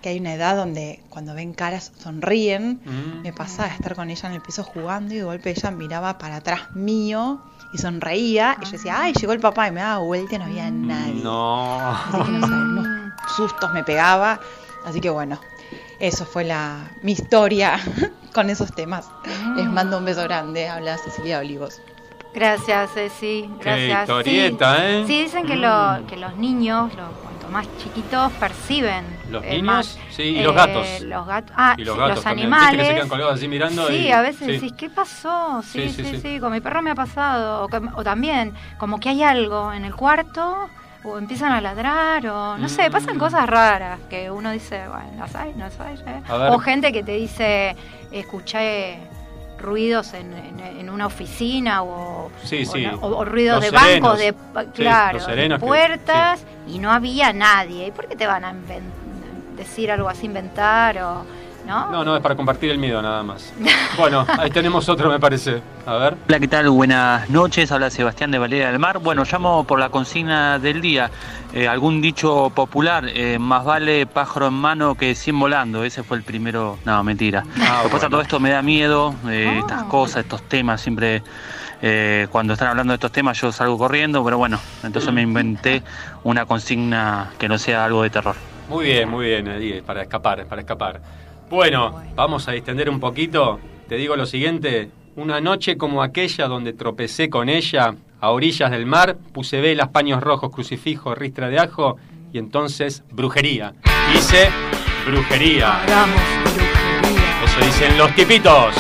[0.01, 3.21] que hay una edad donde cuando ven caras sonríen, Mm.
[3.23, 6.17] me pasaba de estar con ella en el piso jugando y de golpe ella miraba
[6.17, 7.41] para atrás mío
[7.73, 10.45] y sonreía y yo decía, ay, llegó el papá y me daba vuelta y no
[10.45, 11.21] había nadie.
[11.23, 11.89] No.
[11.91, 12.87] Así que no saben, unos
[13.35, 14.39] sustos me pegaba.
[14.85, 15.39] Así que bueno,
[15.99, 17.79] eso fue la mi historia
[18.33, 19.09] con esos temas.
[19.55, 20.69] Les mando un beso grande.
[20.69, 21.81] Habla Cecilia Olivos.
[22.35, 23.49] Gracias, Ceci.
[23.61, 24.01] Qué Gracias.
[24.01, 24.81] historieta, sí.
[24.83, 25.03] ¿eh?
[25.07, 25.61] Sí, dicen que, Mm.
[25.61, 29.05] lo- que los niños, lo- cuanto más chiquitos, perciben.
[29.29, 29.63] ¿Los eh, niños?
[29.65, 30.85] más, Sí, y eh, los gatos.
[31.01, 31.51] Los gatos.
[31.57, 32.69] Ah, Y los sí, gatos los animales.
[32.71, 34.51] Viste que se quedan colgados así mirando Sí, y- a veces sí.
[34.51, 35.61] decís, ¿qué pasó?
[35.63, 37.63] Sí Sí, sí con mi perro me ha pasado.
[37.63, 40.67] O, que- o también, como que hay algo en el cuarto,
[41.05, 43.19] o empiezan a ladrar, o no sé, pasan Mm.
[43.19, 46.03] cosas raras que uno dice, bueno, no sé, no sé.
[46.05, 46.21] eh.
[46.27, 46.49] A ver.
[46.51, 47.75] O gente que te dice,
[48.11, 48.97] escuché
[49.65, 52.85] ruidos en, en- en una oficina o, Sí, o sí.
[52.85, 54.33] no- o- o ruidos Los de bancos, de,
[54.73, 57.87] claro, de que- puertas, y no había nadie.
[57.87, 58.53] ¿Y por qué te van a
[59.57, 61.25] decir algo así, inventar o
[61.65, 61.89] no?
[61.91, 63.53] No, no, es para compartir el miedo nada más.
[63.97, 65.61] Bueno, ahí tenemos otro, me parece.
[65.85, 66.17] A ver.
[66.27, 66.69] Hola, ¿qué tal?
[66.69, 67.71] Buenas noches.
[67.71, 68.99] Habla Sebastián de Valeria del Mar.
[68.99, 71.09] Bueno, llamo por la consigna del día.
[71.53, 75.85] Eh, algún dicho popular, eh, más vale pájaro en mano que 100 volando.
[75.85, 76.77] Ese fue el primero.
[76.83, 77.45] No, mentira.
[77.61, 78.09] Ah, bueno.
[78.09, 79.15] todo esto me da miedo.
[79.29, 79.59] eh, Ah.
[79.59, 81.23] Estas cosas, estos temas, siempre.
[81.81, 85.83] eh, cuando están hablando de estos temas yo salgo corriendo, pero bueno, entonces me inventé
[86.23, 88.35] una consigna que no sea algo de terror.
[88.67, 90.99] Muy bien, muy bien, para escapar, para escapar.
[91.49, 93.59] Bueno, vamos a distender un poquito.
[93.87, 94.89] Te digo lo siguiente.
[95.15, 100.21] Una noche como aquella donde tropecé con ella a orillas del mar, puse velas, paños
[100.21, 101.97] rojos, crucifijo, ristra de ajo
[102.33, 103.73] y entonces brujería.
[104.13, 104.49] Hice
[105.07, 105.83] brujería.
[105.83, 107.43] Hagamos brujería.
[107.45, 108.75] Eso dicen los tipitos.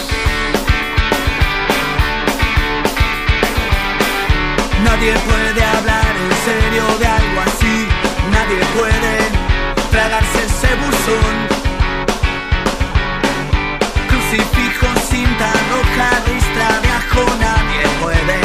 [4.83, 7.87] Nadie puede hablar en serio de algo así.
[8.31, 11.54] Nadie puede tragarse ese buzón.
[15.97, 17.25] De ajo.
[17.39, 18.39] Nadie puede.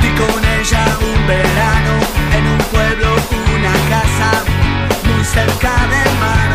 [0.00, 1.94] Di con ella un verano
[2.36, 3.16] en un pueblo,
[3.56, 4.44] una casa
[5.04, 6.51] muy cerca del mar.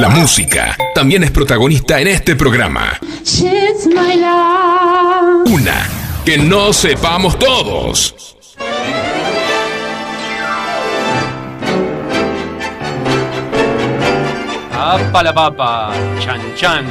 [0.00, 2.98] La música también es protagonista en este programa.
[3.22, 5.46] She's my love.
[5.52, 5.86] Una
[6.24, 8.34] que no sepamos todos.
[14.72, 15.92] ¡Apa la papa!
[16.18, 16.86] ¡Chan chan!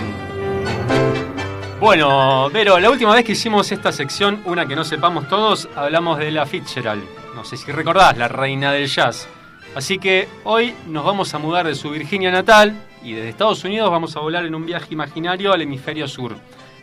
[1.79, 6.19] Bueno, Vero, la última vez que hicimos esta sección, una que no sepamos todos, hablamos
[6.19, 7.03] de la Fitzgerald.
[7.33, 9.27] No sé si recordás, la reina del jazz.
[9.73, 13.89] Así que hoy nos vamos a mudar de su Virginia natal y desde Estados Unidos
[13.89, 16.35] vamos a volar en un viaje imaginario al hemisferio sur.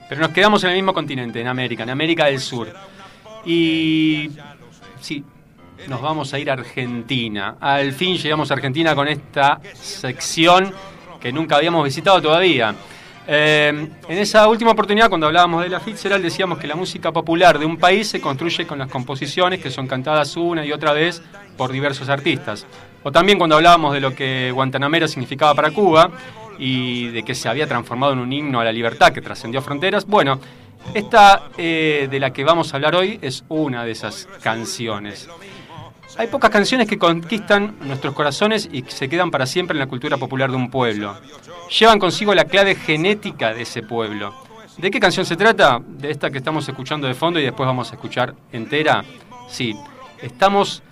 [0.09, 2.73] Pero nos quedamos en el mismo continente, en América, en América del Sur.
[3.45, 4.31] Y
[5.01, 5.25] sí,
[5.89, 7.57] nos vamos a ir a Argentina.
[7.61, 10.73] Al fin llegamos a Argentina con esta sección
[11.21, 12.75] que nunca habíamos visitado todavía.
[13.29, 17.59] Eh, en esa última oportunidad, cuando hablábamos de la Fitzgerald, decíamos que la música popular
[17.59, 21.23] de un país se construye con las composiciones que son cantadas una y otra vez
[21.57, 22.67] por diversos artistas.
[23.03, 26.11] O también cuando hablábamos de lo que Guantanamera significaba para Cuba
[26.59, 30.07] y de que se había transformado en un himno a la libertad que trascendió fronteras.
[30.07, 30.41] Bueno,
[30.95, 35.29] esta eh, de la que vamos a hablar hoy es una de esas canciones.
[36.19, 40.17] Hay pocas canciones que conquistan nuestros corazones y se quedan para siempre en la cultura
[40.17, 41.15] popular de un pueblo.
[41.79, 44.35] Llevan consigo la clave genética de ese pueblo.
[44.79, 45.81] ¿De qué canción se trata?
[45.87, 49.05] De esta que estamos escuchando de fondo y después vamos a escuchar entera.
[49.49, 49.75] Sí,
[50.23, 50.83] estamos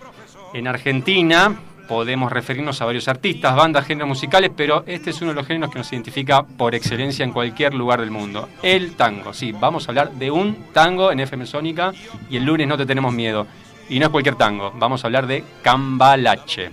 [0.52, 1.54] en Argentina,
[1.88, 5.70] podemos referirnos a varios artistas, bandas, géneros musicales, pero este es uno de los géneros
[5.70, 8.48] que nos identifica por excelencia en cualquier lugar del mundo.
[8.62, 11.92] El tango, sí, vamos a hablar de un tango en FM Sónica
[12.28, 13.46] y el lunes no te tenemos miedo.
[13.88, 16.70] Y no es cualquier tango, vamos a hablar de Cambalache.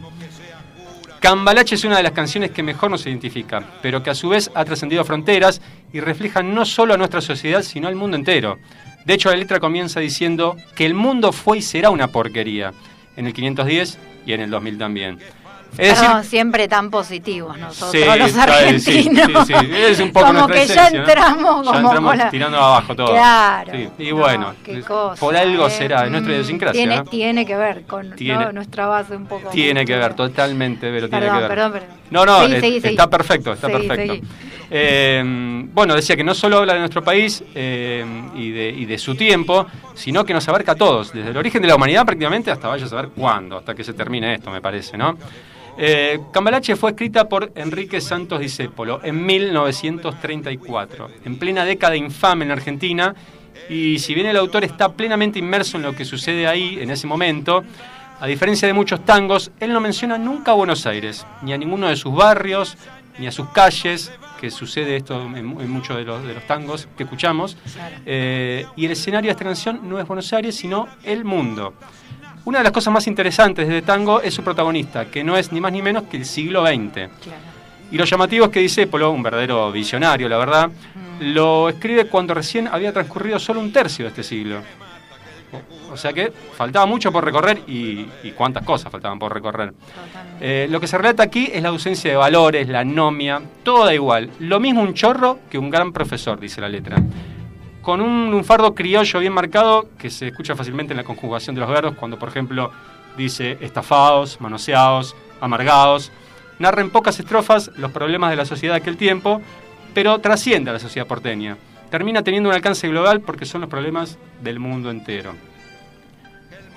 [1.19, 4.50] Cambalache es una de las canciones que mejor nos identifica, pero que a su vez
[4.56, 5.62] ha trascendido fronteras
[5.93, 8.58] y refleja no solo a nuestra sociedad, sino al mundo entero.
[9.06, 12.74] De hecho, la letra comienza diciendo que el mundo fue y será una porquería,
[13.17, 15.19] en el 510 y en el 2000 también.
[15.77, 19.47] Es decir, siempre tan positivos nosotros, Sí, los argentinos.
[19.47, 20.97] sí, sí, es un poco como que ya ¿no?
[20.99, 23.07] entramos Ya como entramos con la- tirando abajo todo.
[23.12, 23.71] Claro.
[23.97, 24.53] Y No, bueno,
[24.86, 25.71] cosa, por algo ¿eh?
[25.71, 26.73] será, es nuestra idiosincrasia.
[26.81, 28.15] Tiene, tiene que ver con ¿no?
[28.15, 29.49] Tiene- nuestra base un poco.
[29.49, 31.49] Tiene que ver, totalmente, pero tiene Perdón, que ver.
[31.49, 31.89] perdón, perdón.
[32.12, 32.93] No, no, Seguí, eh, seguí, seguí.
[32.93, 34.15] está perfecto, está perfecto.
[34.69, 35.21] Eh,
[35.73, 38.05] bueno, decía que no solo habla de nuestro país eh,
[38.36, 41.62] y, de, y de su tiempo, sino que nos abarca a todos, desde el origen
[41.62, 44.62] de la humanidad prácticamente hasta vaya a saber cuándo, hasta que se termine esto, me
[44.62, 45.17] parece, ¿no?
[45.77, 52.51] Eh, Cambalache fue escrita por Enrique Santos Discépolo en 1934, en plena década infame en
[52.51, 53.15] Argentina,
[53.69, 57.07] y si bien el autor está plenamente inmerso en lo que sucede ahí en ese
[57.07, 57.63] momento,
[58.19, 61.88] a diferencia de muchos tangos, él no menciona nunca a Buenos Aires, ni a ninguno
[61.88, 62.77] de sus barrios,
[63.17, 66.88] ni a sus calles, que sucede esto en, en muchos de los, de los tangos
[66.97, 67.57] que escuchamos.
[68.05, 71.73] Eh, y el escenario de esta canción no es Buenos Aires, sino el mundo.
[72.43, 75.62] Una de las cosas más interesantes de Tango es su protagonista, que no es ni
[75.62, 77.10] más ni menos que el siglo XX.
[77.91, 80.71] Y lo llamativo es que Discépolo, un verdadero visionario, la verdad,
[81.19, 84.62] lo escribe cuando recién había transcurrido solo un tercio de este siglo.
[85.91, 89.73] O sea que faltaba mucho por recorrer y, y cuántas cosas faltaban por recorrer.
[90.39, 93.93] Eh, lo que se relata aquí es la ausencia de valores, la anomia, todo da
[93.93, 94.32] igual.
[94.39, 96.95] Lo mismo un chorro que un gran profesor, dice la letra.
[97.82, 101.70] Con un lunfardo criollo bien marcado que se escucha fácilmente en la conjugación de los
[101.70, 102.72] verbos, cuando por ejemplo
[103.17, 106.12] dice estafados, manoseados, amargados.
[106.60, 109.41] Narra en pocas estrofas los problemas de la sociedad de aquel tiempo,
[109.96, 111.58] pero trasciende a la sociedad porteña.
[111.89, 115.34] Termina teniendo un alcance global porque son los problemas del mundo entero.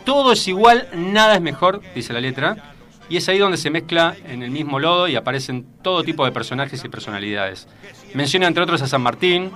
[0.04, 2.74] Todo es igual, nada es mejor, dice la letra,
[3.10, 6.32] y es ahí donde se mezcla en el mismo lodo y aparecen todo tipo de
[6.32, 7.68] personajes y personalidades.
[8.14, 9.50] Menciona entre otros a San Martín,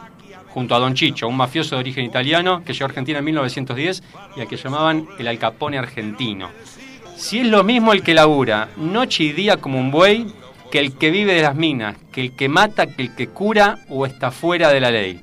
[0.51, 4.03] junto a Don Chicho, un mafioso de origen italiano que llegó a Argentina en 1910
[4.37, 6.51] y al que llamaban el Al Capone argentino.
[7.17, 10.27] Si es lo mismo el que labura noche y día como un buey,
[10.71, 13.79] que el que vive de las minas, que el que mata, que el que cura
[13.89, 15.21] o está fuera de la ley.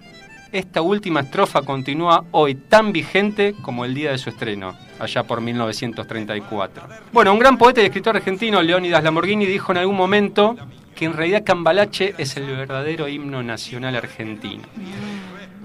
[0.51, 5.41] Esta última estrofa continúa hoy tan vigente como el día de su estreno, allá por
[5.41, 6.83] 1934.
[7.11, 10.55] Bueno, un gran poeta y escritor argentino, Leónidas Lamborghini, dijo en algún momento
[10.95, 14.63] que en realidad Cambalache es el verdadero himno nacional argentino.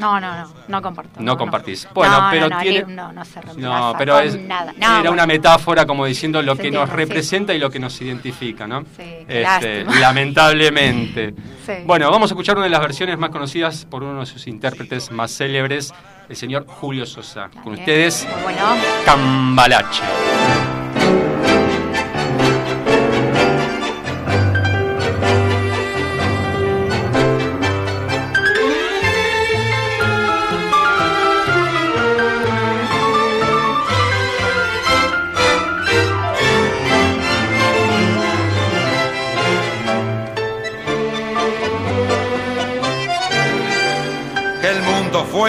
[0.00, 1.20] No, no, no, no comparto.
[1.20, 1.86] No compartís.
[1.94, 2.94] Bueno, No, pero tiene.
[2.94, 4.72] No, no se No, pero es, nada.
[4.76, 5.12] Era bueno.
[5.12, 6.96] una metáfora como diciendo lo Se que nos sí.
[6.96, 8.82] representa y lo que nos identifica, ¿no?
[8.96, 11.34] qué Este, lamentablemente.
[11.60, 11.74] Sí.
[11.84, 15.10] Bueno, vamos a escuchar una de las versiones más conocidas por uno de sus intérpretes
[15.12, 15.92] más célebres,
[16.28, 17.50] el señor Julio Sosa.
[17.62, 18.60] Con ustedes, bueno.
[19.04, 20.02] Cambalache.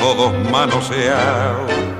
[0.00, 1.99] todos manoseados.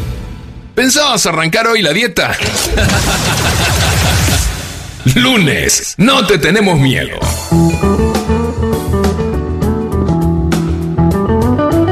[0.75, 2.31] ¿Pensabas arrancar hoy la dieta?
[5.15, 7.17] Lunes, no te tenemos miedo.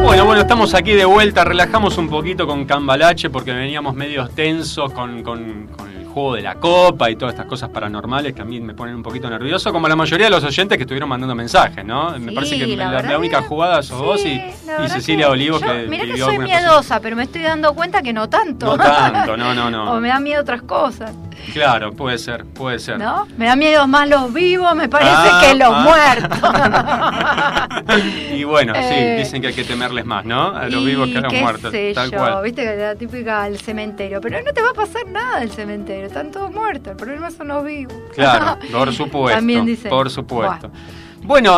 [0.03, 4.91] Bueno, bueno, estamos aquí de vuelta, relajamos un poquito con Cambalache porque veníamos medio tensos
[4.93, 5.67] con, con-
[6.09, 9.03] juego de la copa y todas estas cosas paranormales que a mí me ponen un
[9.03, 12.11] poquito nervioso, como la mayoría de los oyentes que estuvieron mandando mensajes, ¿no?
[12.19, 14.41] me Sí, parece que la la, verdad la única jugada sos vos y,
[14.89, 18.13] Cecilia que Olivo yo- que Mirá que soy miedosa, pero me estoy dando cuenta que
[18.13, 18.65] no tanto.
[18.65, 19.91] No tanto, no, no, no.
[19.93, 21.11] o me da miedo otras cosas,
[21.53, 22.99] Claro, puede ser, puede ser.
[22.99, 23.27] ¿no?
[23.37, 25.81] Me da miedo más los vivos, me parece, Ah, que los ah.
[25.81, 26.39] muertos.
[28.33, 30.55] Y bueno, sí, Eh, dicen que hay que temerles más, ¿no?
[30.55, 31.71] A los vivos que a los qué muertos.
[31.71, 32.43] sé Tal yo, cual.
[32.43, 36.05] viste que la típica del cementerio, pero no te va a pasar nada del cementerio,
[36.05, 37.93] están todos muertos, el problema son los vivos.
[38.13, 39.37] Claro, por supuesto.
[39.37, 39.89] También dicen.
[39.89, 40.69] Por supuesto.
[40.69, 40.85] Bueno,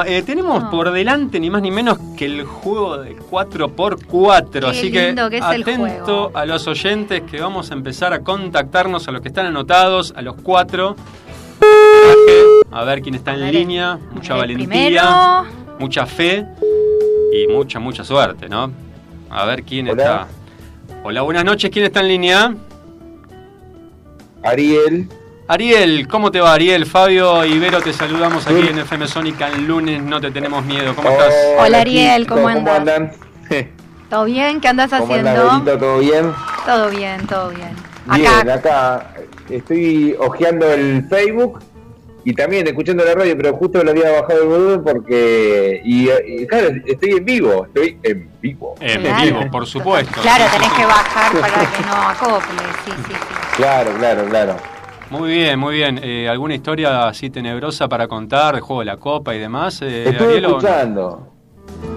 [0.06, 0.69] eh, tenemos Ah.
[0.71, 5.30] por delante ni más ni menos que el juego de 4x4, Qué así lindo que
[5.30, 5.88] que es el atento
[6.24, 6.32] juego.
[6.38, 10.21] a los oyentes que vamos a empezar a contactarnos a los que están anotados, a
[10.21, 10.95] los cuatro.
[12.71, 15.45] A ver quién está en línea, mucha valentía, primero.
[15.80, 16.45] mucha fe
[17.34, 18.71] y mucha, mucha suerte, ¿no?
[19.30, 20.28] A ver quién está.
[21.04, 22.56] Hola, buenas noches, ¿quién está en línea?
[24.43, 25.08] Ariel.
[25.47, 26.86] Ariel, ¿cómo te va Ariel?
[26.86, 30.95] Fabio y Vero te saludamos aquí en FM Sónica el lunes, no te tenemos miedo.
[30.95, 31.34] ¿Cómo estás?
[31.60, 32.80] Hola, Ariel, ¿cómo andas?
[32.80, 33.12] andan?
[34.10, 34.62] ¿Todo bien?
[34.62, 35.49] ¿Qué andas ¿Cómo haciendo?
[35.51, 35.77] andan?
[35.80, 36.34] ¿Todo bien?
[36.65, 37.75] Todo bien, todo bien.
[38.15, 39.13] Bien, acá
[39.49, 41.60] estoy hojeando el Facebook
[42.23, 45.82] y también escuchando la radio, pero justo lo había bajado el volumen porque...
[45.84, 48.75] Y, y, claro, estoy en vivo, estoy en vivo.
[48.80, 49.23] En Claro.
[49.25, 50.21] vivo, por supuesto.
[50.21, 53.36] Claro, tenés que bajar para que no acople, sí, sí, sí.
[53.58, 54.56] Claro, claro, claro.
[55.12, 56.00] Muy bien, muy bien.
[56.02, 59.82] Eh, ¿Alguna historia así tenebrosa para contar, de juego de la copa y demás?
[59.82, 61.28] Eh, Estuve Ariel, escuchando.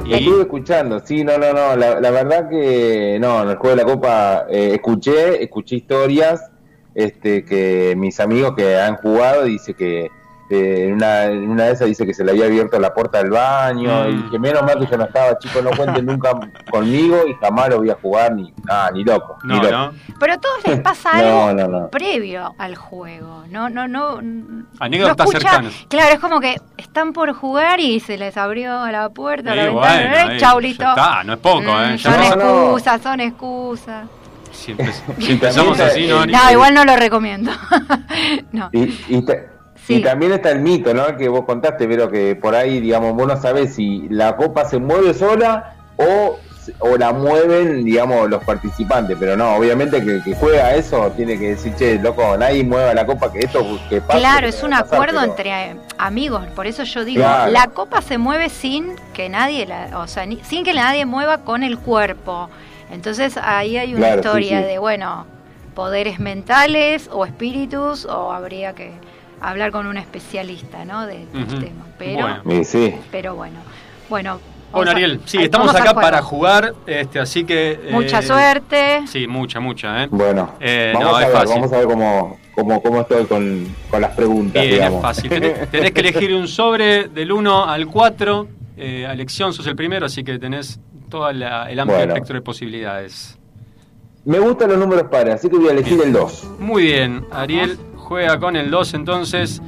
[0.05, 0.14] ¿Y?
[0.14, 3.83] Estuve escuchando, sí, no, no, no, la, la verdad que no, en el juego de
[3.83, 6.50] la Copa eh, escuché, escuché historias
[6.94, 10.11] este, que mis amigos que han jugado dice que
[10.50, 13.18] eh, en, una, en una de esas dice que se le había abierto la puerta
[13.18, 14.18] del baño Mm.
[14.26, 16.33] y que menos mal que yo no estaba, chicos, no cuenten nunca
[16.70, 19.38] conmigo y jamás lo voy a jugar ni, ah, ni loco.
[19.44, 19.70] ni No, loco.
[19.72, 19.92] no.
[20.20, 21.88] Pero a todos les pasa No, algo no, no.
[21.88, 23.44] previo al juego.
[23.48, 24.20] No, no, no.
[24.80, 25.87] Anécdotas cercanas.
[25.88, 30.16] Claro, es como que están por jugar y se les abrió la puerta, la ventana,
[30.20, 30.38] bueno, ¿eh?
[30.38, 30.85] Chau, ya listo.
[30.88, 31.96] está, no es poco, Mm, ¿eh?
[31.96, 32.62] Ya son no- no.
[32.64, 34.07] excusas, son excusas.
[34.52, 36.24] Si, empe- si empezamos así, ¿no?
[36.24, 36.26] eh?
[36.28, 37.50] No, igual no lo recomiendo.
[38.52, 38.68] no.
[38.72, 38.94] Y,
[39.87, 39.97] Sí.
[39.97, 41.16] y también está el mito, ¿no?
[41.16, 44.79] Que vos contaste, pero que por ahí, digamos, vos no sabés si la copa se
[44.79, 46.38] mueve sola o,
[46.79, 49.16] o la mueven, digamos, los participantes.
[49.20, 53.31] Pero no, obviamente que juega eso tiene que decir, che, loco, nadie mueva la copa,
[53.31, 54.20] que esto que pase.
[54.20, 57.53] Claro, es un pasar, acuerdo pero- entre amigos, por eso yo digo, Claro.
[57.53, 61.39] la copa se mueve sin que nadie la, o sea, ni- sin que nadie mueva
[61.43, 62.49] con el cuerpo.
[62.91, 64.64] Entonces ahí hay una Claro, sí, historia sí.
[64.64, 65.26] de, bueno,
[65.74, 68.93] poderes mentales o espíritus o habría que
[69.51, 71.07] hablar con un especialista, ¿no?
[71.07, 71.59] De- del Ujú.
[71.61, 71.84] tema.
[71.99, 72.64] Pero, Bueno.
[72.64, 73.59] Sí, pero bueno,
[74.09, 74.40] bueno.
[74.72, 77.72] Bueno, Ariel, sí, estamos acá para jugar, este, así que...
[77.80, 79.03] eh, Mucha suerte.
[79.07, 80.09] Sí, mucha, mucha, ¿eh?
[80.11, 81.55] Bueno, Eh, vamos no, a es ver, fácil.
[81.55, 84.97] vamos a ver cómo, cómo, cómo estoy con, con las preguntas, Bien, digamos.
[84.99, 85.30] es fácil.
[85.30, 88.49] Tenés, tenés que elegir un sobre del 1 al 4.
[88.76, 92.12] Eh, a elección sos el primero, así que tenés todo el amplio Bueno.
[92.14, 93.38] espectro de posibilidades.
[94.24, 96.49] Me gustan los números pares, así que voy a elegir el 2.
[96.59, 99.61] Muy bien, Ariel juega con el 2 entonces.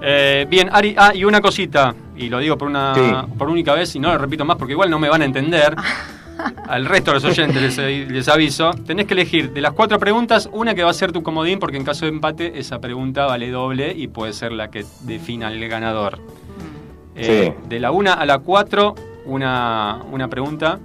[0.00, 3.00] Eh, bien, Ari, ah, y una cosita, y lo digo por una Sí.
[3.38, 5.76] por única vez y no lo repito más porque igual no me van a entender.
[6.66, 8.70] Al resto de los oyentes les, les aviso.
[8.86, 11.76] Tenés que elegir de las cuatro preguntas una que va a ser tu comodín porque
[11.76, 15.68] en caso de empate esa pregunta vale doble y puede ser la que defina el
[15.68, 16.18] ganador.
[17.14, 18.94] Eh, De la 1 a la 4,
[19.26, 20.78] una, una pregunta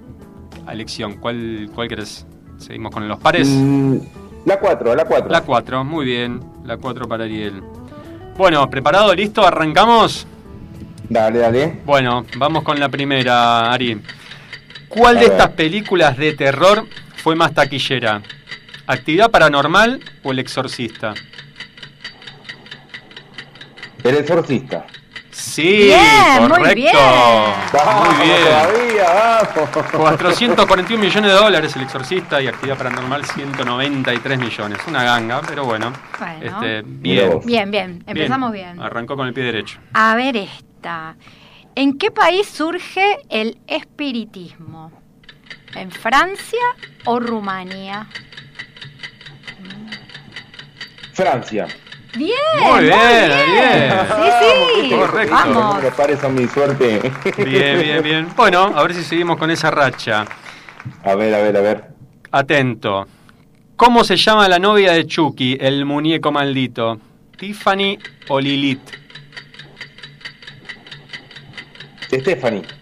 [0.67, 1.13] a elección.
[1.15, 2.27] ¿Cuál, cuál querés?
[2.57, 3.47] Seguimos con los pares.
[3.49, 3.97] Mm,
[4.45, 5.29] la 4, la 4.
[5.31, 6.39] La 4, muy bien.
[6.67, 7.63] La 4 para Ariel.
[8.37, 9.15] Bueno, ¿preparado?
[9.15, 9.47] ¿Listo?
[9.47, 10.27] ¿Arrancamos?
[11.09, 11.81] Dale, dale.
[11.85, 14.01] Bueno, vamos con la primera, Ari.
[14.89, 15.31] ¿Cuál A de ver.
[15.31, 18.21] estas películas de terror fue más taquillera?
[18.85, 21.13] ¿Actividad paranormal o El Exorcista?
[24.03, 24.85] El exorcista.
[25.39, 26.75] Sí, Bien, muy correcto.
[26.75, 26.95] bien.
[27.73, 28.37] Vamos Muy bien.
[28.43, 29.05] todavía,
[29.55, 29.91] vamos.
[29.91, 34.79] 441 millones de dólares El Exorcista y Actividad Paranormal 193 millones.
[34.87, 35.93] Una ganga, pero bueno.
[36.17, 36.61] Bueno.
[36.63, 37.39] Este, bien.
[37.45, 38.81] Bien, bien, empezamos bien.
[38.81, 39.79] Arrancó con el pie derecho.
[39.93, 41.15] A ver esta.
[41.75, 44.91] ¿En qué país surge el espiritismo?
[45.75, 46.59] ¿En Francia
[47.05, 48.07] o Rumania?
[51.13, 51.67] Francia.
[52.15, 52.31] Bien,
[52.61, 53.93] Muy bien, bien.
[54.07, 54.95] Sí, sí.
[54.95, 55.35] Correcto.
[55.35, 55.83] Vamos.
[55.83, 57.11] Los pares son mi suerte.
[57.37, 58.27] Bien, bien, bien.
[58.35, 60.25] Bueno, a ver si seguimos con esa racha.
[61.03, 61.83] A ver, a ver, a ver.
[62.31, 63.07] Atento.
[63.75, 66.99] ¿Cómo se llama la novia de Chucky, el muñeco maldito?
[67.37, 67.99] ¿Tiffany
[68.29, 68.79] o Lilith?
[72.11, 72.76] Stephanie.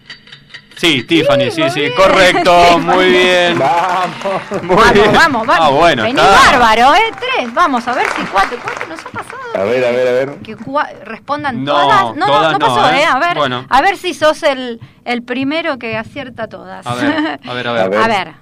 [0.76, 1.92] Sí, Tiffany, sí, sí, bien.
[1.96, 3.58] correcto, muy bien.
[3.58, 4.62] Vamos.
[4.62, 5.12] Muy Vamos, bien.
[5.12, 5.66] vamos, vamos.
[5.66, 6.30] Ah, bueno, Vení está.
[6.50, 7.12] bárbaro, ¿eh?
[7.18, 7.54] Tres.
[7.54, 8.58] Vamos a ver si cuatro.
[8.62, 9.36] ¿Cuánto nos ha pasado?
[9.54, 10.34] A ver, a ver, a ver.
[10.42, 12.16] Que cua- respondan No, todas.
[12.16, 13.00] No, todas no no, pasó, ¿eh?
[13.00, 13.04] ¿eh?
[13.06, 13.66] A ver, Bueno.
[13.70, 16.86] a ver si sos el, el primero que acierta todas.
[16.86, 17.82] A ver, a ver, a ver.
[17.82, 17.98] A ver.
[18.00, 18.32] A ver,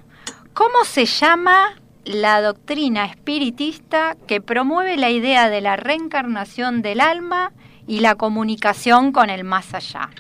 [0.55, 1.75] ¿cómo se llama
[2.05, 7.53] la doctrina espiritista que promueve la idea de la reencarnación del alma
[7.87, 10.11] y la comunicación con el más allá?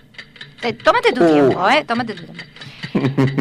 [0.64, 1.32] Te- tómate tu Uh.
[1.32, 1.84] tiempo, ¿eh?
[1.86, 2.44] Tómate tu tiempo.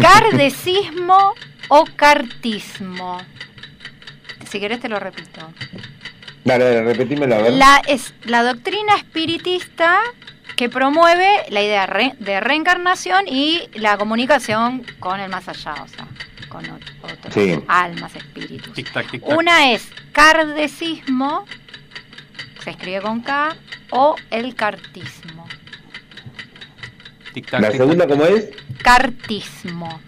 [0.02, 1.34] ¿Cardecismo
[1.70, 3.18] o cartismo?
[4.50, 5.40] Si querés te lo repito.
[6.44, 7.54] Dale, dale, repetímelo, a ver.
[7.54, 10.00] La, es, la doctrina espiritista
[10.58, 15.88] que promueve la idea re- de reencarnación y la comunicación con el más allá, o
[15.88, 16.06] sea,
[16.50, 17.58] con ot- otros Sí.
[17.70, 18.74] almas, espíritus.
[18.74, 19.38] Tic tac, tic tac.
[19.38, 21.46] Una es cardecismo,
[22.64, 23.56] se escribe con K,
[23.92, 25.43] o el cartismo.
[27.34, 28.08] Tic tac, La tic segunda.
[28.08, 28.50] ¿cómo es?
[28.84, 30.00] Cartismo.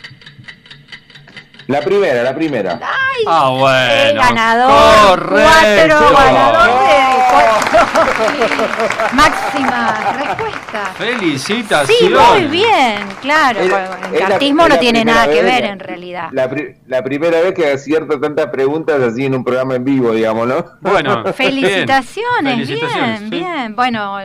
[1.68, 2.80] La primera, la primera.
[2.80, 3.24] ¡Ay!
[3.28, 3.94] Ah, bueno.
[4.12, 5.20] el ganador.
[5.30, 5.96] Correcto.
[5.98, 6.96] Cuatro, ganador de
[7.32, 9.16] cuatro.
[9.16, 10.86] Máxima respuesta.
[10.98, 11.98] Felicitaciones.
[11.98, 13.60] Sí, muy bien, claro.
[13.62, 13.72] El es
[14.22, 16.30] la- cartismo no la tiene nada que ver en realidad.
[16.34, 20.12] La, pri- la primera vez que acierto tantas preguntas así en un programa en vivo,
[20.14, 20.66] digamos, ¿no?
[20.82, 23.30] Bueno, Felicitaciones, bien, Felicitaciones, sí.
[23.30, 23.76] bien.
[23.76, 24.20] Bueno,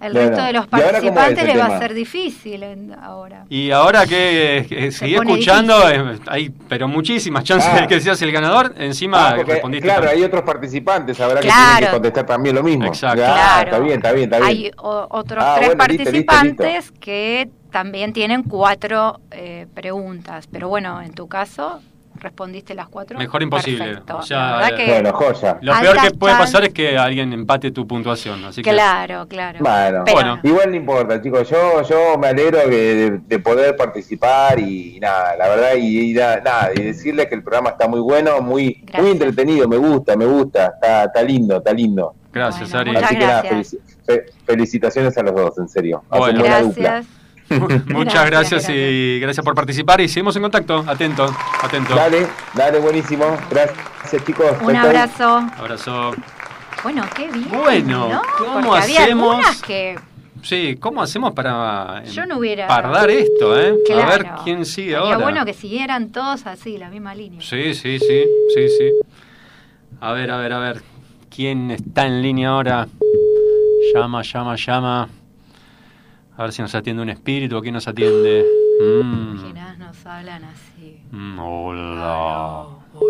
[0.00, 2.62] el, resto de los ¿y ahora cómo es participantes el les va a ser difícil
[2.62, 3.44] en- ahora.
[3.48, 7.80] Y ahora que, que seguí pone escuchando, eh, hay pero muchísimas chances Ah.
[7.80, 8.74] de que seas el ganador.
[8.78, 9.86] Encima Ah, porque, respondiste.
[9.86, 12.86] claro, hay otros participantes, habrá que tienen que contestar también lo mismo.
[12.86, 13.22] Exacto.
[13.26, 13.70] Ah, Claro.
[13.70, 14.48] Está bien, está bien, está bien.
[14.48, 20.46] Hay o- otros Ah, tres bueno, listo, listo, participantes que también tienen cuatro eh, preguntas.
[20.50, 21.80] Pero bueno, en tu caso,
[22.20, 23.18] respondiste las cuatro.
[23.18, 23.84] Mejor imposible.
[23.84, 24.16] Perfecto.
[24.18, 25.58] O sea, La verdad eh, que- Bueno, joya.
[25.60, 28.44] Lo peor que puede pasar es que alguien empate tu puntuación.
[28.44, 29.58] Así que Claro, claro.
[29.60, 30.40] Bueno, Pero- Bueno.
[30.42, 31.48] igual no importa, chicos.
[31.48, 36.14] Yo, yo me alegro que de, de poder participar y nada, la verdad, y, y
[36.14, 39.02] na- nada, y decirles que el programa está muy bueno, muy, Gracias.
[39.02, 42.14] muy entretenido, me gusta, me gusta, está, está lindo, está lindo.
[42.32, 43.04] gracias, Bueno, Ari.
[43.04, 43.82] Así que nada, gracias.
[43.82, 46.02] felici- fe- felicitaciones a los dos, en serio.
[46.10, 46.42] Bueno.
[46.62, 47.02] dupla.
[47.86, 50.84] Muchas gracias, Gracias, y gracias por participar y seguimos en contacto.
[50.86, 51.26] Atento,
[51.62, 51.94] atento.
[51.94, 53.36] Dale, dale, buenísimo.
[53.50, 54.56] Gracias, chicos.
[54.62, 55.46] Un abrazo.
[55.56, 56.14] Abrazo.
[56.82, 57.48] Bueno, qué bien.
[57.50, 58.22] Bueno, ¿no?
[58.38, 59.62] ¿cómo Porque hacemos?
[59.62, 59.96] que
[60.42, 62.68] Sí, ¿cómo hacemos para yo no hubiera.
[62.68, 63.74] pardar esto, eh?
[64.00, 65.18] A ver quién sigue Sería ahora.
[65.18, 67.40] bueno que siguieran todos así, la misma línea.
[67.40, 68.24] Sí, sí, sí,
[68.54, 68.90] sí, sí.
[70.00, 70.82] A ver, a ver, a ver.
[71.34, 72.86] ¿Quién está en línea ahora?
[73.94, 75.08] Llama, llama, llama.
[76.38, 78.44] A ver si nos atiende un espíritu o quién nos atiende.
[79.02, 81.00] Mm, Quienes nos hablan así.
[81.10, 83.06] mm, hola, Hola,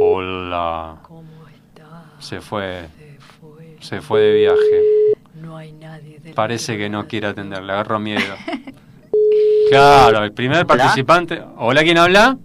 [0.00, 0.96] hola.
[1.02, 2.24] ¿cómo estás?
[2.24, 3.76] Se fue, Se fue.
[3.80, 4.82] se fue de viaje.
[5.34, 8.34] No hay nadie del Parece que no quiere atender, le agarró miedo.
[9.70, 11.42] Claro, el primer participante.
[11.58, 12.38] Hola, ¿quién habla?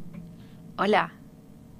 [0.77, 1.09] Hola.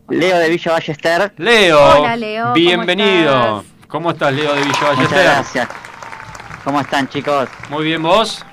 [0.07, 1.33] Leo de Villa Ballester.
[1.35, 1.99] Leo.
[1.99, 3.59] Hola, Leo, ¿cómo Bienvenido.
[3.59, 3.87] estás?
[3.89, 5.67] ¿Cómo estás, Leo de Villa Muchas gracias.
[6.63, 7.49] ¿Cómo están, chicos?
[7.69, 8.43] Muy bien, ¿vos?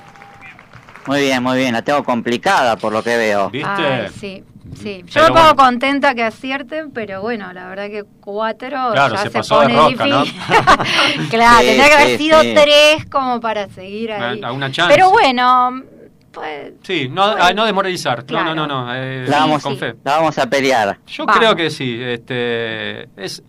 [1.06, 1.72] Muy bien, muy bien.
[1.72, 3.50] La tengo complicada por lo que veo.
[3.50, 3.68] ¿Viste?
[3.70, 4.44] Ay, sí,
[4.76, 5.02] sí.
[5.06, 5.56] Yo Pero me pongo bueno.
[5.56, 9.66] contenta que acierten, pero bueno, la verdad que cuatro Claro, ya se se, pasó de
[9.68, 10.22] pone rosca, ¿no?
[10.24, 11.28] difícil.
[11.30, 12.54] claro, Sí, tendría que haber sí, sido sí.
[12.54, 14.38] tres como para seguir ahí.
[14.38, 14.92] Una- una chance.
[14.94, 15.82] Pero bueno,
[16.32, 18.24] pues Sí, no, no desmoralizar.
[18.24, 18.54] Claro.
[18.54, 18.94] No, no, no, no.
[18.94, 19.78] eh, La vamos, con sí.
[19.78, 19.94] fe.
[20.04, 20.98] la vamos a pelear.
[21.06, 21.38] Yo Vamos.
[21.38, 21.98] creo que sí.
[22.02, 23.42] Este, es,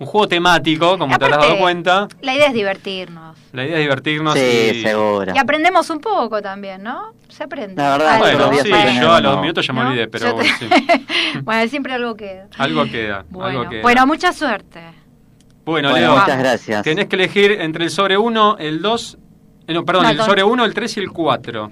[0.00, 2.06] un juego temático, como te habrás dado cuenta.
[2.22, 3.36] La idea es divertirnos.
[3.52, 4.82] La idea es divertirnos Sí, y...
[4.82, 5.32] seguro.
[5.34, 7.14] Y aprendemos un poco también, ¿no?
[7.28, 7.80] Se aprende.
[7.82, 9.88] La verdad, Bueno, los días sí, yo a los minutos ya me ¿No?
[9.88, 11.06] olvidé, pero bueno, te- sí.
[11.42, 12.48] bueno, siempre algo queda.
[12.58, 13.82] Algo queda, Bueno, algo queda.
[13.82, 14.80] bueno, mucha suerte.
[15.64, 16.82] Bueno, Bueno, Leo, muchas gracias.
[16.82, 19.18] tenés que elegir entre el sobre 1, el 2,
[19.66, 21.70] eh, no, perdón, No, el sobre 1, el 3 y el 4.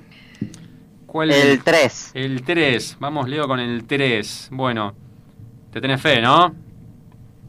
[1.07, 1.31] ¿Cuál?
[1.31, 2.11] El 3.
[2.15, 2.97] El 3.
[3.01, 4.49] Vamos, Leo, con el 3.
[4.53, 4.95] Bueno,
[5.73, 6.55] te tenés fe, ¿no?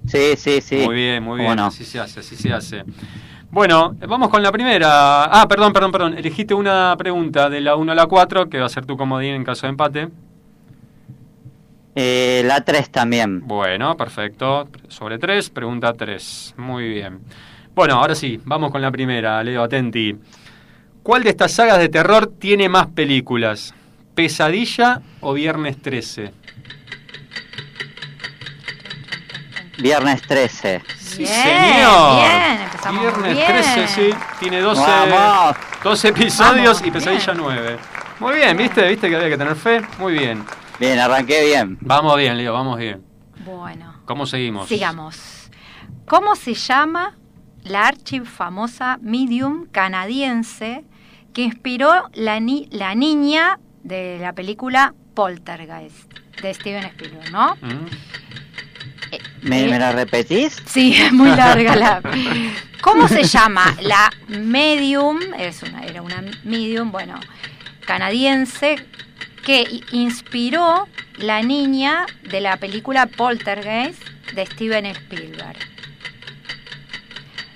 [0.07, 0.77] Sí, sí, sí.
[0.85, 1.55] Muy bien, muy ¿Cómo bien.
[1.57, 1.65] no?
[1.65, 2.83] Así se hace, así se hace.
[3.49, 5.23] Bueno, vamos con la primera.
[5.23, 6.17] Ah, perdón, perdón, perdón.
[6.17, 9.33] Elegiste una pregunta de la 1 a la 4, que va a ser tu comodín
[9.35, 10.09] en caso de empate.
[11.95, 13.47] Eh, la 3 también.
[13.47, 14.67] Bueno, perfecto.
[14.89, 16.55] Sobre 3, pregunta 3.
[16.57, 17.21] Muy bien.
[17.73, 20.15] Bueno, ahora sí, vamos con la primera, Leo, atenti.
[21.01, 23.73] ¿Cuál de estas sagas de terror tiene más películas?
[24.13, 26.33] ¿Pesadilla o Viernes 13?
[29.77, 30.81] Viernes 13.
[30.99, 32.15] Sí, Bien, señor.
[32.21, 33.47] bien, empezamos Viernes bien.
[33.47, 34.09] 13, sí.
[34.39, 35.55] Tiene 12, Vamos.
[35.83, 37.43] 12 episodios Vamos, y Pesadilla bien.
[37.43, 37.77] 9.
[38.19, 38.87] Muy bien, ¿viste?
[38.87, 39.81] ¿Viste que había que tener fe?
[39.99, 40.43] Muy bien.
[40.79, 41.77] Bien, arranqué bien.
[41.81, 43.03] Vamos bien, Leo, vamos bien.
[43.45, 44.67] Bueno, ¿Cómo seguimos?
[44.67, 45.49] sigamos.
[46.07, 47.15] ¿Cómo se llama
[47.63, 50.85] la archifamosa medium canadiense
[51.33, 56.11] que inspiró la, ni- la niña de la película Poltergeist
[56.41, 57.55] de Steven Spielberg, ¿no?
[57.61, 57.87] ¿Mm?
[59.47, 60.55] ¿Me, me la repetís?
[60.65, 62.01] Sí, es muy larga la.
[62.81, 63.75] ¿Cómo se llama?
[63.81, 67.19] La medium, es una, era una medium, bueno,
[67.85, 68.75] canadiense,
[69.43, 70.87] que inspiró
[71.17, 74.01] la niña de la película Poltergeist
[74.33, 75.57] de Steven Spielberg.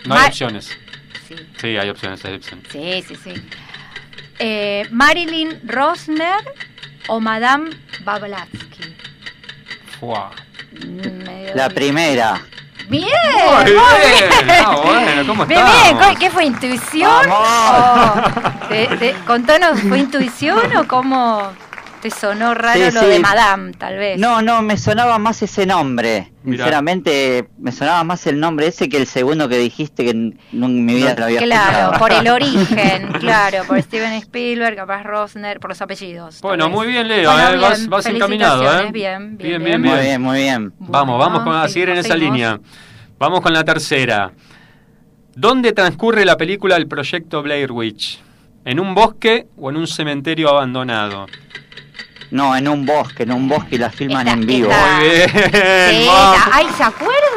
[0.06, 0.78] No hay opciones.
[1.28, 2.66] Sí, Sí, hay opciones, hay opciones.
[2.72, 3.16] sí, sí.
[3.24, 3.34] sí.
[4.40, 6.40] Eh, Marilyn Rosner
[7.08, 7.70] o Madame
[8.04, 8.96] Blavatsky.
[10.00, 10.32] Fuá.
[11.56, 12.42] La primera.
[12.90, 14.46] Bien, Muy muy bien.
[14.46, 14.64] bien.
[14.66, 15.62] Ah, bueno, ¿cómo Bien,
[16.00, 16.16] bien.
[16.20, 17.10] ¿Qué fue intuición?
[17.30, 17.48] Vamos.
[18.64, 21.52] O- te- te- contanos, ¿fue intuición o cómo
[22.02, 23.08] te sonó raro Sí, lo sí.
[23.08, 24.20] de Madame, tal vez?
[24.20, 26.32] No, no, me sonaba más ese nombre.
[26.44, 26.58] Mirá.
[26.66, 30.86] Sinceramente, me sonaba más el nombre ese que el segundo que dijiste que en en
[30.86, 32.00] mi vida lo había Claro, escuchado.
[32.00, 36.42] por el origen, claro, por Steven Spielberg, capaz Rosner, por los apellidos.
[36.42, 38.92] Bueno, muy bien, Leo, Bueno, eh, vas, bien, vas encaminado, ¿eh?
[38.92, 39.82] Bien, bien, bien.
[39.82, 40.74] Muy bien, muy bien.
[40.80, 42.60] Vamos, vamos con- a seguir en esa línea.
[43.20, 44.32] Vamos con la tercera.
[45.36, 48.20] ¿Dónde transcurre la película El Proyecto Blair Witch?
[48.66, 51.26] ¿En un bosque o en un cementerio abandonado?
[52.32, 54.70] No, en un bosque, en un bosque y la filman Esta- en vivo.
[54.70, 56.38] Muy bien, Sí, vamos.
[56.54, 57.31] ay, ¿se acuerdan?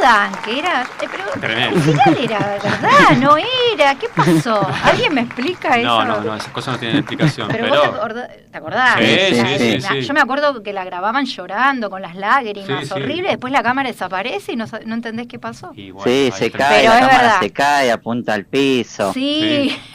[0.45, 0.83] Que era.
[0.83, 3.95] al final era verdad, no era.
[3.95, 4.67] ¿Qué pasó?
[4.85, 5.87] ¿Alguien me explica eso?
[5.87, 7.49] No, no, no, esas cosas no tienen explicación.
[7.51, 8.97] Pero, Pero, vos te acordás, ¿te acordás?
[8.99, 10.01] Sí, sí, La- sí, la- sí.
[10.03, 12.93] Yo me acuerdo que la grababan llorando con las lágrimas, Sí, sí.
[12.93, 13.31] horrible.
[13.31, 15.73] Después la cámara desaparece y no, no entendés qué pasó.
[15.75, 16.59] Y bueno, Sí, se está.
[16.59, 17.41] cae, Pero la es cámara verdad.
[17.41, 19.13] se cae, apunta al piso.
[19.15, 19.75] Sí.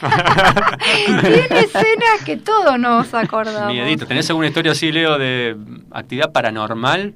[1.06, 3.72] Tiene escenas que todos nos acordamos.
[3.72, 4.06] Miedito.
[4.06, 5.56] ¿Tenés alguna historia así, Leo, de
[5.92, 7.14] actividad paranormal?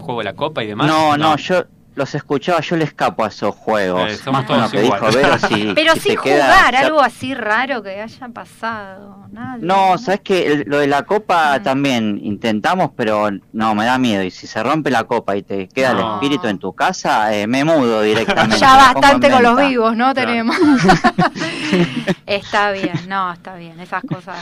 [0.00, 0.86] Juego de la copa y demás.
[0.86, 1.64] No, no, yo
[1.94, 4.10] los escuchaba, yo le escapo a esos juegos.
[4.10, 5.06] Eh, somos Más con lo todos que dijo.
[5.12, 9.26] Vero, si, Pero si sin se queda jugar, algo así raro que haya pasado.
[9.30, 14.22] Nadie, No, sabes que lo de la copa también intentamos, pero no, me da miedo.
[14.22, 15.98] Y si se rompe la copa y te queda No.
[16.00, 18.56] el espíritu en tu casa, eh, me mudo directamente.
[18.58, 20.12] Ya bastante con los vivos, ¿no?
[20.14, 20.28] Claro.
[20.30, 20.56] Tenemos.
[22.26, 23.78] está bien, no, está bien.
[23.80, 24.36] Esas cosas.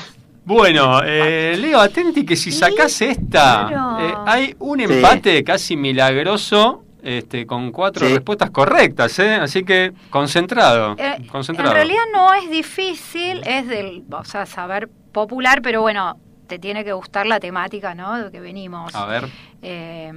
[0.44, 3.68] Bueno, eh, Leo, atenti que si sacás esta,
[4.00, 4.84] eh, hay un Sí.
[4.84, 8.14] empate casi milagroso este, con cuatro Sí.
[8.14, 9.34] respuestas correctas, ¿eh?
[9.34, 11.72] Así que concentrado, Eh, en concentrado.
[11.74, 16.92] realidad no es difícil, es del, o sea, saber popular, pero bueno, te tiene que
[16.92, 18.18] gustar la temática, ¿no?
[18.24, 18.94] De que venimos.
[18.94, 19.28] A ver,
[19.62, 20.12] Eh,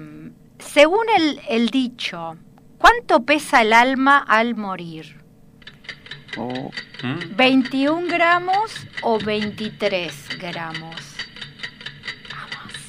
[0.60, 2.38] según el, el dicho,
[2.78, 5.18] ¿cuánto pesa el alma al morir?
[6.38, 6.72] Oh,
[7.04, 7.36] ¿Mm?
[7.36, 10.96] ¿21 gramos o 23 gramos?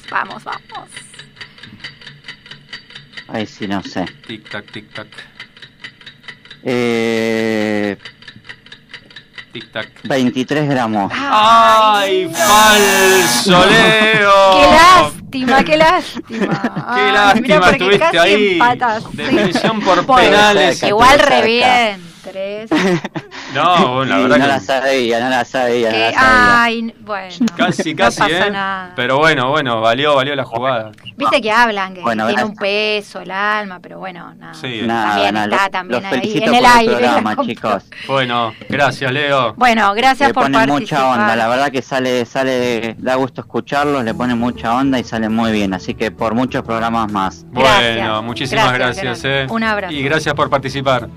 [0.09, 0.89] Vamos, vamos, vamos.
[3.35, 4.05] Ahí sí, no sé.
[4.27, 5.07] tic tac, tic tac,
[6.63, 7.97] Eh,
[9.51, 9.87] tic tac.
[10.03, 11.11] 23 gramos.
[11.15, 14.51] ¡Ay, falso, Leo!
[14.51, 16.61] ¡Qué lástima, qué lástima!
[16.95, 18.51] ¡Qué lástima porque estuviste casi ahí!
[18.53, 19.03] empatas.
[19.13, 20.81] Definición por penales.
[20.83, 22.01] Igual re bien.
[22.23, 22.69] Tres.
[23.55, 26.63] No, la verdad no que- la sabía, no la sabía, no la sabía.
[26.63, 27.35] ay, bueno.
[27.55, 28.51] Casi, no casi, pasa ¿eh?
[28.51, 28.93] nada.
[28.95, 30.91] Pero bueno, bueno, valió, valió la jugada.
[31.17, 32.49] Viste que hablan, que Bueno, tiene gracias.
[32.49, 34.53] un peso el alma, pero bueno, nada.
[34.53, 34.81] Sí.
[34.85, 37.83] Nada, También nada, está los- también los ahí, en el aire, programa, chicos.
[38.07, 39.53] Bueno, gracias, Leo.
[39.55, 40.81] Bueno, gracias le por ponen participar.
[41.05, 45.03] mucha onda, la verdad que sale, sale, da gusto escucharlos, le ponen mucha onda y
[45.03, 47.45] sale muy bien, así que por muchos programas más.
[47.49, 49.49] Bueno, muchísimas Gracias, gracias, gracias.
[49.49, 49.53] eh.
[49.53, 49.93] Un abrazo.
[49.93, 51.07] Y gracias por participar.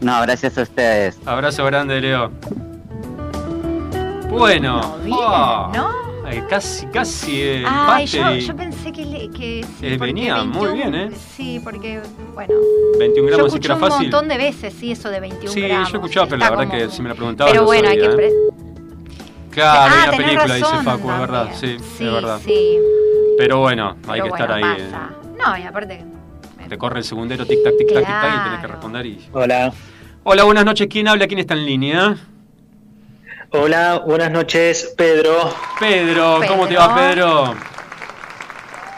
[0.00, 1.18] No, gracias a ustedes.
[1.26, 2.30] Abrazo grande, Leo.
[4.30, 5.90] Bueno, oh, ¿no?
[6.30, 10.12] eh, casi, casi eh, Ay, empate yo, yo pensé que, le- que sí, Eh, porque
[10.12, 11.10] venía muy bien, ¿eh?
[11.36, 12.00] Sí, porque,
[12.32, 12.54] bueno,
[12.98, 14.10] 21 yo gramos sí que escuché era un fácil.
[14.10, 15.90] montón de veces, sí, eso de 21 Sí, gramos.
[15.90, 17.96] yo escuchaba, pero la verdad como- que si me lo preguntaba Pero lo bueno, hay
[17.96, 18.02] que...
[18.04, 18.32] sabía, pre- ¿eh?
[19.50, 22.40] Claro, Ah, hay una tenés película, dice razón Facu, es verdad, sí, Sí, es verdad.
[22.44, 22.78] sí.
[23.36, 24.62] Pero bueno, hay Pero que bueno, estar ahí.
[24.62, 25.10] pasa.
[25.44, 26.04] No, y aparte...
[26.70, 29.28] Te corre el segundero, tic tac, tic tac, tic tac, y tenés que responder y.
[29.32, 29.72] Hola.
[30.22, 30.86] Hola, buenas noches.
[30.88, 31.26] ¿Quién habla?
[31.26, 32.16] ¿Quién está en línea?
[33.50, 35.52] Hola, buenas noches, Pedro.
[35.80, 37.56] Pedro, ¿cómo te va, Pedro?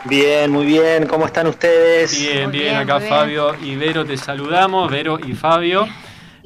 [0.05, 1.07] Bien, muy bien.
[1.07, 2.21] ¿Cómo están ustedes?
[2.21, 3.09] Bien, bien, bien, acá bien.
[3.09, 5.89] Fabio y Vero te saludamos, Vero y Fabio.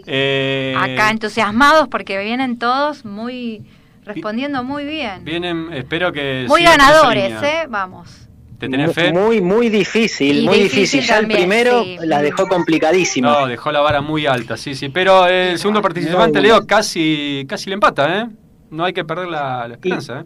[0.07, 3.65] Eh, Acá entusiasmados porque vienen todos muy...
[4.05, 5.25] respondiendo muy bien.
[5.25, 6.45] Vienen, espero que.
[6.47, 7.43] Muy ganadores.
[7.43, 7.67] ¿eh?
[7.69, 8.26] Vamos.
[8.59, 9.13] ¿Te tenés Mu- fe?
[9.13, 11.01] Muy, muy difícil, Y muy difícil difícil.
[11.03, 11.97] Ya también, el primero sí.
[12.03, 13.31] la dejó complicadísima.
[13.41, 14.89] No, dejó la vara muy alta, sí, sí.
[14.89, 16.41] Pero el segundo participante.
[16.41, 18.29] Leo, casi, casi le empata, ¿eh?
[18.71, 20.25] No hay que perder la, la esperanza, ¿eh?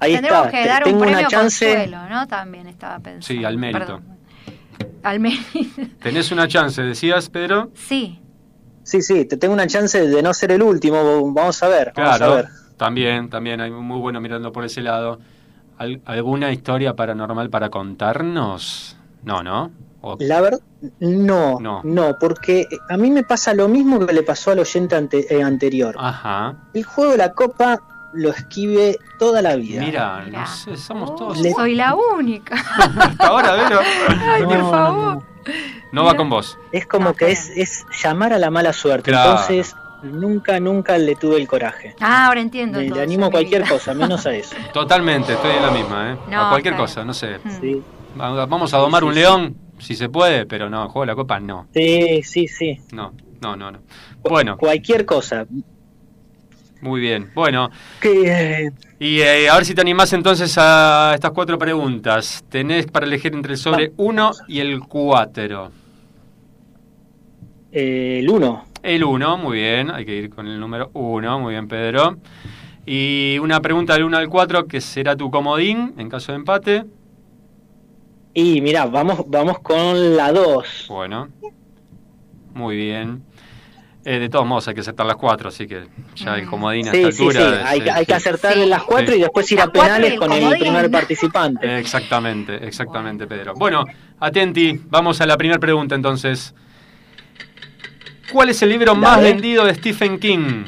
[0.00, 0.50] Ahí Tendremos está.
[0.62, 1.66] que dar un tengo una premio chance.
[1.66, 2.26] consuelo, ¿no?
[2.28, 3.26] También estaba pensando.
[3.26, 3.78] Sí, al mérito.
[3.80, 4.04] Perdón.
[5.02, 5.42] Al mérito.
[6.02, 7.70] Tenés una chance, decías, Pedro.
[7.74, 8.20] Sí.
[8.84, 11.32] Sí, sí, te tengo una chance de no ser el último.
[11.32, 11.92] Vamos a ver.
[11.94, 12.46] Vamos a Claro, ver.
[12.76, 15.18] también, también, hay muy bueno mirando por ese lado.
[15.78, 18.96] ¿Al- ¿Alguna historia paranormal para contarnos?
[19.22, 19.70] No, ¿no?
[20.00, 20.60] O- La verdad,
[21.00, 21.80] no, No.
[21.84, 25.42] no, porque a mí me pasa lo mismo que le pasó al oyente ante- eh,
[25.42, 25.94] anterior.
[25.98, 26.56] Ajá.
[26.74, 27.80] El juego de la copa
[28.14, 29.80] lo esquive toda la vida.
[29.82, 31.38] Mira, no sé, somos todos.
[31.40, 32.56] Le- Soy la única.
[32.56, 33.80] Hasta ahora, Vero.
[34.20, 35.22] Ay, por No, favor.
[35.92, 36.58] No va con vos.
[36.72, 39.10] Es como que es, es llamar a la mala suerte.
[39.10, 39.30] Claro.
[39.32, 41.94] Entonces, nunca, nunca le tuve el coraje.
[42.00, 42.78] Ah, ahora entiendo.
[42.80, 43.70] Entonces, animo a cualquier vida.
[43.72, 44.56] cosa, menos a eso.
[44.72, 46.16] Totalmente, estoy en la misma, ¿eh?
[46.30, 46.84] No, a cualquier claro.
[46.86, 47.38] cosa, no sé.
[47.60, 47.82] Sí,
[48.20, 51.38] Va- Vamos a domar un león, si se puede, pero no, juego de la copa
[51.40, 51.66] no.
[51.74, 52.48] sí, sí.
[52.48, 52.78] sí.
[52.92, 53.78] No, no, no, no.
[54.22, 55.46] Bueno, Cualquier cosa.
[56.80, 57.30] muy bien.
[57.34, 57.70] Bueno,
[58.00, 62.44] Que, y eh, a ver si te animás entonces a estas cuatro preguntas.
[62.48, 65.70] Tenés para elegir entre el sobre 1 y el 4.
[67.72, 68.64] eh, el 1.
[68.82, 72.16] El 1, muy bien, hay que ir con el número 1, muy bien Pedro.
[72.86, 76.84] Y una pregunta del 1 al 4 que será tu comodín en caso de empate.
[78.34, 80.86] Y mira, vamos, vamos con la 2.
[80.88, 81.28] Bueno,
[82.54, 83.22] muy bien.
[84.04, 86.92] Eh, de todos modos hay que acertar las 4, así que ya el comodín a
[86.92, 87.40] Sí, esta sí, altura...
[87.40, 87.54] sí.
[87.60, 89.18] es- Hay, que- es- hay que acertar en las 4 Sí.
[89.18, 91.78] y después ir a penales el con el primer participante.
[91.78, 93.52] Exactamente, exactamente, Pedro.
[93.54, 93.84] Bueno,
[94.20, 96.54] atenti, vamos a la primera pregunta entonces.
[98.32, 100.64] ¿Cuál es el libro más vendido de Stephen King?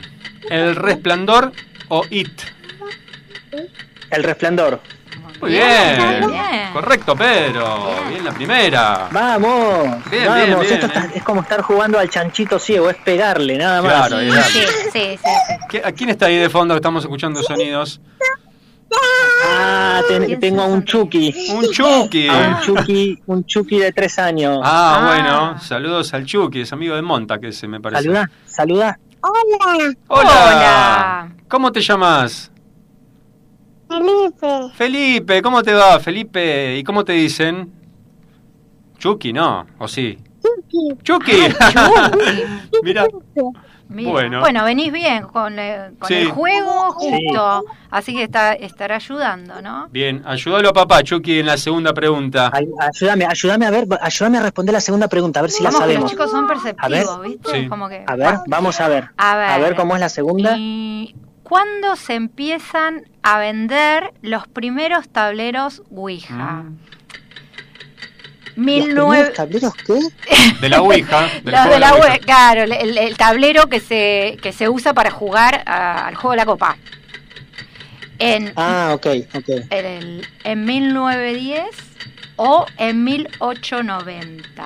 [0.49, 1.53] ¿El Resplandor
[1.89, 2.41] o It?
[4.11, 4.81] El resplandor.
[5.41, 6.31] Muy Bien.
[6.73, 7.95] Correcto, Pedro.
[8.11, 9.09] Bien la primera.
[9.11, 10.45] Vamos, Bien, vamos.
[10.45, 14.09] bien, bien, Esto está- es como estar jugando al chanchito ciego, es pegarle, nada más.
[14.09, 15.55] Claro, Sí, sí, sí, sí, sí.
[15.71, 18.01] ¿Qué- ¿A quién está ahí de fondo que estamos escuchando sonidos?
[19.63, 21.35] Ah, ten- ¿Quién tengo un Chucky.
[21.55, 22.29] Un Chucky.
[22.29, 24.61] A un Chucky, un Chucky de tres años.
[24.65, 25.07] Ah, Ah.
[25.07, 25.61] bueno.
[25.61, 28.03] Saludos al Chucky, es amigo de Monta, que se me parece.
[28.03, 28.99] Saluda, saluda.
[29.23, 30.23] Hola, Hola.
[30.31, 31.33] Hola.
[31.49, 32.51] ¿Cómo te llamas?
[33.89, 34.47] Felipe.
[34.75, 36.77] Felipe, ¿cómo te va, Felipe?
[36.79, 37.71] ¿Y cómo te dicen?
[38.99, 39.67] Chucky, ¿no?
[39.79, 40.17] ¿O sí?
[40.43, 40.97] Chucky.
[41.03, 41.33] Chucky.
[42.83, 43.07] Mira,
[43.91, 44.11] Mira.
[44.11, 44.41] Bueno.
[44.41, 44.65] Bueno.
[44.65, 45.55] venís bien con,
[45.99, 46.15] con Sí.
[46.15, 49.89] el juego justo, así que está, estará ayudando, ¿no?
[49.91, 52.51] bien, ayúdalo a papá, Chucky, en la segunda pregunta.
[52.53, 55.71] Ay, Ayúdame, ayúdame a ver, ayúdame a responder la segunda pregunta, a ver si la
[55.71, 56.11] Vamos los sabemos.
[56.13, 56.89] chicos son perceptivos, A
[57.19, 57.29] ver.
[57.29, 57.63] ¿viste?
[57.63, 57.69] Sí.
[57.69, 59.09] Como que, A ver, vamos a ver.
[59.17, 59.49] A ver.
[59.51, 60.55] A ver cómo es la segunda.
[60.57, 66.63] ¿Y cuándo se empiezan a vender los primeros tableros Ouija?
[66.63, 66.79] Mm.
[68.61, 69.99] ¿Los Mil primeros nueve- tableros qué?
[70.61, 71.29] De la Ouija.
[71.45, 71.95] del Los de la.
[71.95, 76.33] Ouija, claro, el, el tablero que se, que se usa para jugar a- al juego
[76.33, 76.77] de la copa.
[78.19, 79.49] En, Ah, ok, ok.
[79.71, 81.65] en, el- en 1910
[82.37, 84.65] o en 1890.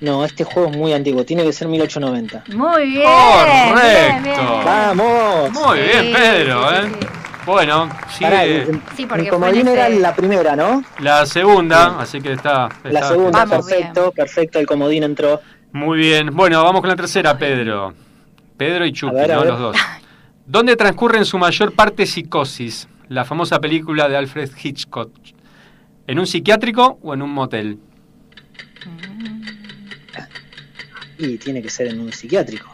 [0.00, 2.44] No, este juego es muy antiguo, tiene que ser 1890.
[2.54, 3.04] Muy bien.
[3.04, 3.80] Correcto.
[3.82, 4.36] bien, bien.
[4.64, 5.50] ¡Vamos!
[5.52, 6.90] Muy Sí, bien, Pedro, sí, ¿eh?
[7.00, 7.06] sí,
[7.46, 8.08] Bueno, Pará,
[8.42, 10.82] sigue el- Sí, porque comodín era ese- la primera, ¿no?
[11.00, 12.68] la segunda, así que está...
[12.84, 15.40] La segunda, Vamos perfecto, perfecto, el comodín entró.
[15.72, 16.30] Muy bien.
[16.34, 17.92] Bueno, vamos con la tercera, Pedro.
[18.56, 19.44] Pedro y Chucky, ver, ¿no?
[19.44, 19.76] Los dos.
[20.46, 25.10] ¿Dónde transcurre en su mayor parte Psicosis, la famosa película de Alfred Hitchcock?
[26.06, 27.78] ¿En un psiquiátrico o en un motel?
[31.18, 32.70] Y tiene que ser en un psiquiátrico.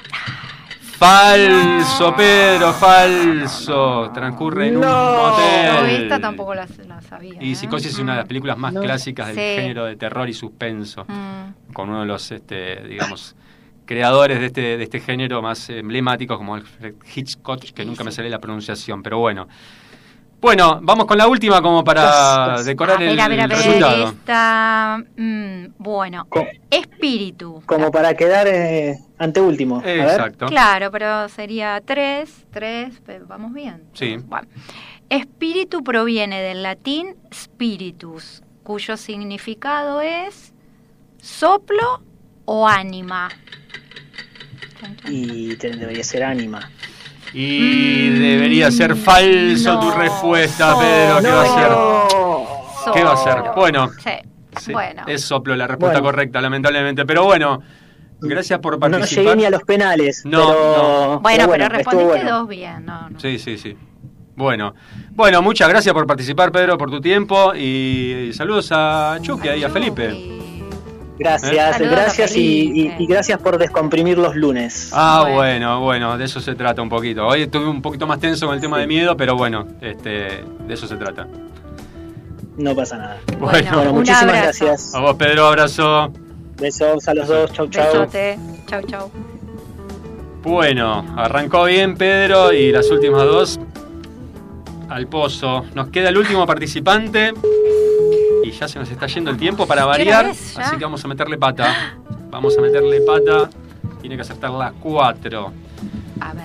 [1.01, 4.11] Falso, Pedro, falso.
[4.12, 6.03] Transcurre en un No, motel.
[6.03, 7.42] esta tampoco la, la sabía.
[7.42, 7.55] Y ¿eh?
[7.55, 8.82] Psicosis es una de las películas más No.
[8.82, 9.40] clásicas del Sí.
[9.62, 11.07] género de terror y suspenso.
[11.09, 11.72] Mm.
[11.72, 13.34] Con uno de los, este, digamos,
[13.86, 18.28] creadores de este, de este género más emblemáticos como Alfred Hitchcock, que nunca me sale
[18.28, 19.48] la pronunciación, pero bueno.
[20.41, 23.59] Bueno, vamos con la última como para decorar A el, ver, a ver, a ver,
[23.59, 24.09] resultado.
[24.09, 26.26] esta, mm, bueno,
[26.70, 27.62] espíritu.
[27.66, 29.78] Como para quedar eh, anteúltimo.
[29.80, 30.01] A ver.
[30.01, 30.47] Exacto.
[30.47, 33.84] Claro, pero sería tres, tres, vamos bien.
[33.93, 34.16] Sí.
[34.24, 34.49] Bueno.
[35.11, 40.55] Espíritu proviene del latín spiritus, cuyo significado es
[41.20, 42.03] soplo
[42.47, 43.28] o ánima.
[45.07, 46.70] Y debería ser ánima.
[47.33, 51.20] Y debería ser falso tu respuesta, Pedro.
[51.20, 52.93] ¿Qué va a ser?
[52.95, 53.43] ¿Qué va a ser?
[53.55, 54.11] Bueno, Sí.
[54.61, 55.03] sí, Bueno.
[55.07, 56.12] es soplo la respuesta Bueno.
[56.12, 57.05] correcta, lamentablemente.
[57.07, 57.62] Pero bueno,
[58.20, 59.24] gracias por No participar.
[59.24, 60.22] llegué ni a los penales.
[60.24, 62.39] No, pero, Bueno, pero, estuvo respondiste bueno.
[62.41, 63.20] dos bien, no, no.
[63.20, 63.76] Sí, sí, sí.
[64.37, 64.74] Bueno,
[65.11, 69.68] bueno, muchas gracias por participar, Pedro, por tu tiempo y saludos a Chucky y a
[69.68, 70.39] Felipe.
[71.21, 71.73] Gracias, ¿Eh?
[71.75, 72.41] Saludos gracias y,
[72.73, 74.91] y- y gracias por descomprimir los lunes.
[74.95, 75.81] Ah, bueno.
[75.83, 77.27] bueno, de eso se trata un poquito.
[77.27, 80.11] Hoy estuve un poquito más tenso con el tema de miedo, pero bueno, este,
[80.66, 81.29] de eso se trata.
[82.57, 83.18] No pasa nada.
[83.39, 84.95] Bueno, Bueno, muchísimas gracias.
[84.95, 86.11] A vos, Pedro, abrazo.
[86.59, 87.53] Besos a los dos.
[87.53, 87.85] Chau, chau.
[87.87, 88.39] Besote.
[88.66, 89.11] Chau, chau.
[90.43, 93.61] Bueno, arrancó bien Pedro y las últimas dos
[94.89, 95.64] al pozo.
[95.75, 97.33] Nos queda el último participante
[98.45, 101.09] y ya se nos está yendo el tiempo para ¿Qué variar, así que vamos a
[101.09, 101.97] meterle pata.
[102.30, 103.51] Vamos a meterle pata.
[104.01, 105.53] Tiene que acertar las cuatro.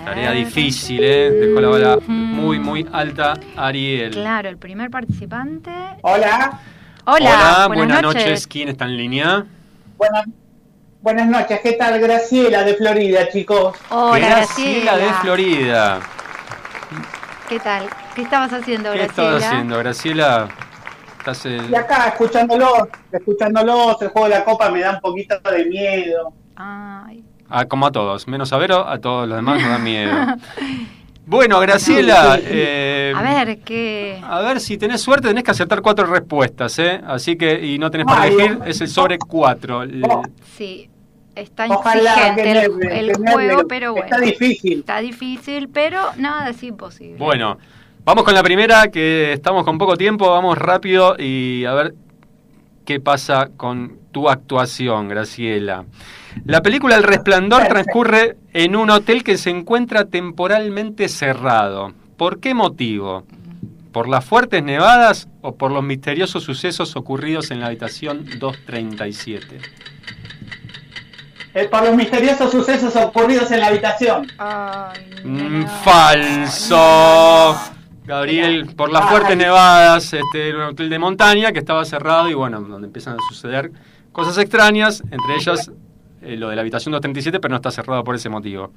[0.03, 1.31] Tarea difícil, ¿eh?
[1.31, 4.11] Dejó la bala muy, muy alta Ariel.
[4.11, 5.71] Claro, el primer participante.
[6.01, 6.59] Hola.
[7.05, 8.47] Hola, buenas, noches.
[8.47, 9.45] ¿Quién está en línea?
[9.97, 10.25] Buenas,
[11.01, 11.59] buenas noches.
[11.61, 11.99] ¿Qué tal?
[11.99, 13.75] Graciela de Florida, chicos.
[13.89, 15.21] Hola, Graciela de Graciela.
[15.21, 15.99] Florida.
[17.47, 17.87] ¿Qué tal?
[18.15, 19.35] ¿Qué estabas haciendo, ¿Qué Graciela?
[19.35, 20.49] estás haciendo, Graciela?
[21.32, 22.71] Estás Y acá, escuchándolos,
[23.11, 26.32] escuchándolos, el juego de la copa me da un poquito de miedo.
[26.55, 27.23] Ay.
[27.49, 30.11] Ah, como a todos, menos a Vero, a todos los demás nos da miedo.
[31.28, 34.21] Bueno, Graciela, eh, A ver, ¿qué?
[34.23, 37.01] a ver si tenés suerte, tenés que acertar cuatro respuestas, ¿eh?
[37.03, 39.82] Así que, y no tenés para elegir, es el sobre cuatro.
[39.82, 40.03] El-
[40.55, 40.88] Sí,
[41.34, 44.05] está Ojalá que el, nervios, el que juego, pero bueno.
[44.05, 44.80] Está difícil.
[44.82, 47.17] Está difícil, pero nada es imposible.
[47.17, 47.57] Bueno,
[48.05, 51.95] vamos con la primera, que estamos con poco tiempo, vamos rápido y a ver
[52.85, 55.85] qué pasa con tu actuación, Graciela.
[56.45, 61.93] La película El Resplandor transcurre en un hotel que se encuentra temporalmente cerrado.
[62.15, 63.23] ¿Por qué motivo?
[63.91, 69.59] ¿Por las fuertes nevadas o por los misteriosos sucesos ocurridos en la habitación 237?
[71.53, 74.27] Eh, por los misteriosos sucesos ocurridos en la habitación.
[75.23, 77.55] Mm, falso.
[78.05, 82.33] Gabriel, por las fuertes nevadas, este, era un hotel de montaña que estaba cerrado y
[82.33, 83.71] bueno, donde empiezan a suceder
[84.11, 85.71] cosas extrañas, entre ellas
[86.21, 88.71] eh, lo de la habitación 237, pero no está cerrado por ese motivo.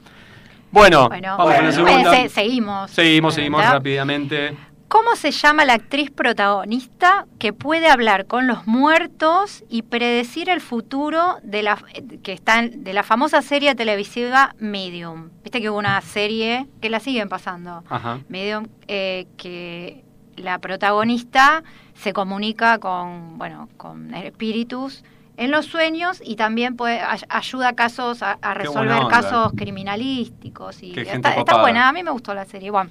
[0.71, 2.11] Bueno, Bueno, vamos con la bueno, segunda.
[2.15, 2.91] se- seguimos.
[2.91, 3.73] Seguimos, seguimos ¿verdad?
[3.75, 4.57] rápidamente.
[4.89, 10.63] ¿Cómo se llama la actriz protagonista que puede hablar con los muertos y predecir el
[10.63, 11.77] futuro de la
[12.23, 15.29] que está en- de la famosa serie televisiva Medium?
[15.43, 17.85] Viste que hubo una serie que la siguen pasando.
[17.91, 18.21] Ajá.
[18.31, 20.05] Medium eh, que
[20.39, 21.63] la protagonista
[21.95, 25.05] se comunica con bueno con espíritus
[25.37, 30.99] en los sueños y también puede ay- ayuda a casos a, resolver casos criminalísticos y
[30.99, 32.91] está, buena a mí me gustó la serie bueno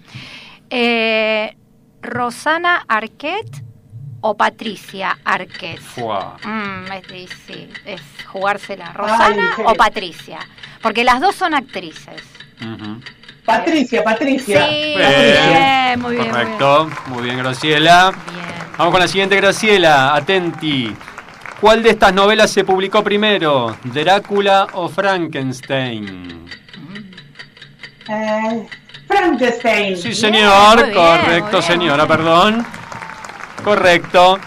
[0.70, 1.56] eh,
[2.08, 3.64] Rosana Arquette
[4.22, 5.82] o Patricia Arquette.
[6.44, 9.78] Mm, es, difícil, es jugársela Rosana Ay, o sí.
[9.78, 10.40] Patricia
[10.82, 12.24] porque las dos son actrices.
[13.46, 14.68] Patricia, Patricia.
[14.68, 15.00] Sí, Bien.
[15.00, 16.30] muy bien, muy bien.
[16.30, 18.12] Correcto, muy bien, Graciela.
[18.78, 20.16] Vamos con la siguiente, Graciela.
[20.16, 20.96] Atenti.
[21.60, 23.76] ¿Cuál de estas novelas se publicó primero?
[23.84, 26.46] ¿Drácula o Frankenstein?
[28.08, 28.68] Eh,
[29.08, 29.98] Frankenstein.
[29.98, 30.78] Sí, señor.
[30.84, 31.64] bien, Correcto, bien.
[31.64, 32.66] señora, perdón.
[33.64, 34.40] Correcto.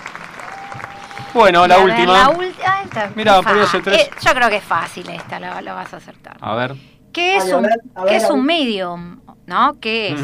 [1.34, 2.12] Bueno, la última.
[2.12, 2.82] la última.
[2.82, 4.02] esta es Mira, fa- ser tres.
[4.02, 6.36] eh, yo creo que es fácil esta, lo, lo vas a acertar.
[6.40, 6.74] A ver.
[7.12, 9.20] ¿Qué es Ay, un, ver, qué ver, es un medium?
[9.46, 9.78] ¿No?
[9.80, 10.20] ¿Qué es?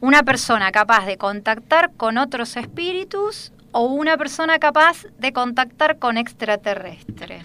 [0.00, 6.16] Una persona capaz de contactar con otros espíritus o una persona capaz de contactar con
[6.18, 7.42] extraterrestres.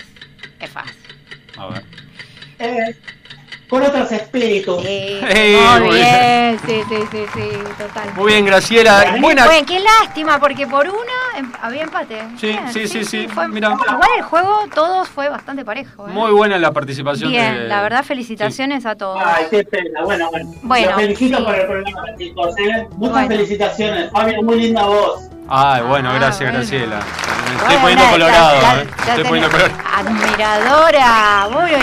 [0.59, 0.95] Es fácil.
[1.57, 1.83] A ver.
[2.59, 2.95] Eh,
[3.69, 4.81] con otros espíritus.
[4.85, 8.13] Eh, Muy muy bien, sí, sí, sí, sí, total.
[8.15, 9.15] Muy bien, Graciela.
[9.19, 9.45] Buena.
[9.45, 12.21] Bueno, qué lástima, porque por una em- había empate.
[12.39, 13.27] Sí, Bien, sí, sí, sí.
[13.27, 13.69] fue- Mira.
[13.73, 16.07] Igual el juego todos fue bastante parejo.
[16.07, 16.11] ¿eh?
[16.11, 17.67] Muy buena la participación Bien, de.
[17.67, 19.21] la verdad, felicitaciones a todos.
[19.23, 20.01] Ay, qué pena.
[20.03, 20.49] Bueno, bueno.
[20.63, 21.43] Bueno, Los felicito sí.
[21.43, 22.55] por el programa, chicos.
[22.59, 22.87] ¿eh?
[22.91, 23.27] Muchas Bueno.
[23.27, 24.11] felicitaciones.
[24.11, 25.29] Fabio, muy linda voz.
[25.49, 26.57] Ay, bueno, Ah, gracias, bueno.
[26.59, 26.99] Graciela.
[26.99, 28.87] Me estoy Bueno, poniendo colorado, ya- eh.
[29.05, 29.77] ya Estoy poniendo colorado.
[29.95, 31.47] Admiradora.
[31.51, 31.77] Bueno,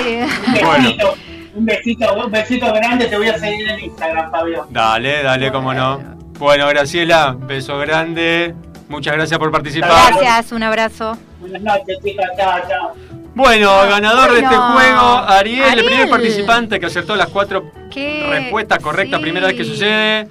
[1.54, 3.06] Un besito, un besito, grande.
[3.06, 4.66] Te voy a seguir en Instagram, Fabio.
[4.70, 6.00] Dale, dale, cómo no.
[6.38, 8.54] Bueno, Graciela, beso grande.
[8.88, 9.90] Muchas gracias por participar.
[10.18, 11.16] Gracias, un abrazo.
[11.40, 12.26] Buenas noches, chicas.
[12.36, 12.94] Chao, chao.
[13.34, 18.26] Bueno, el ganador de este juego, Ariel, el primer participante que acertó las cuatro Qué-
[18.28, 19.22] respuestas correctas, sí.
[19.22, 20.28] primera vez que sucede.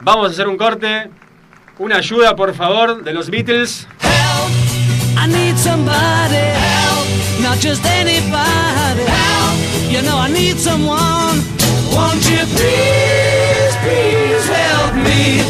[0.00, 1.10] Vamos a hacer un corte.
[1.78, 3.86] Una ayuda, por favor, de los Beatles.
[4.02, 9.45] I need somebody help, not just anybody help.
[9.88, 11.42] You know I need someone.
[11.94, 15.42] Won't you please, please help me?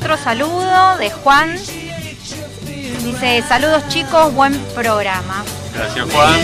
[0.00, 1.56] Otro saludo de Juan.
[3.04, 5.44] Dice, saludos chicos, buen programa.
[5.74, 6.40] Gracias, Juan.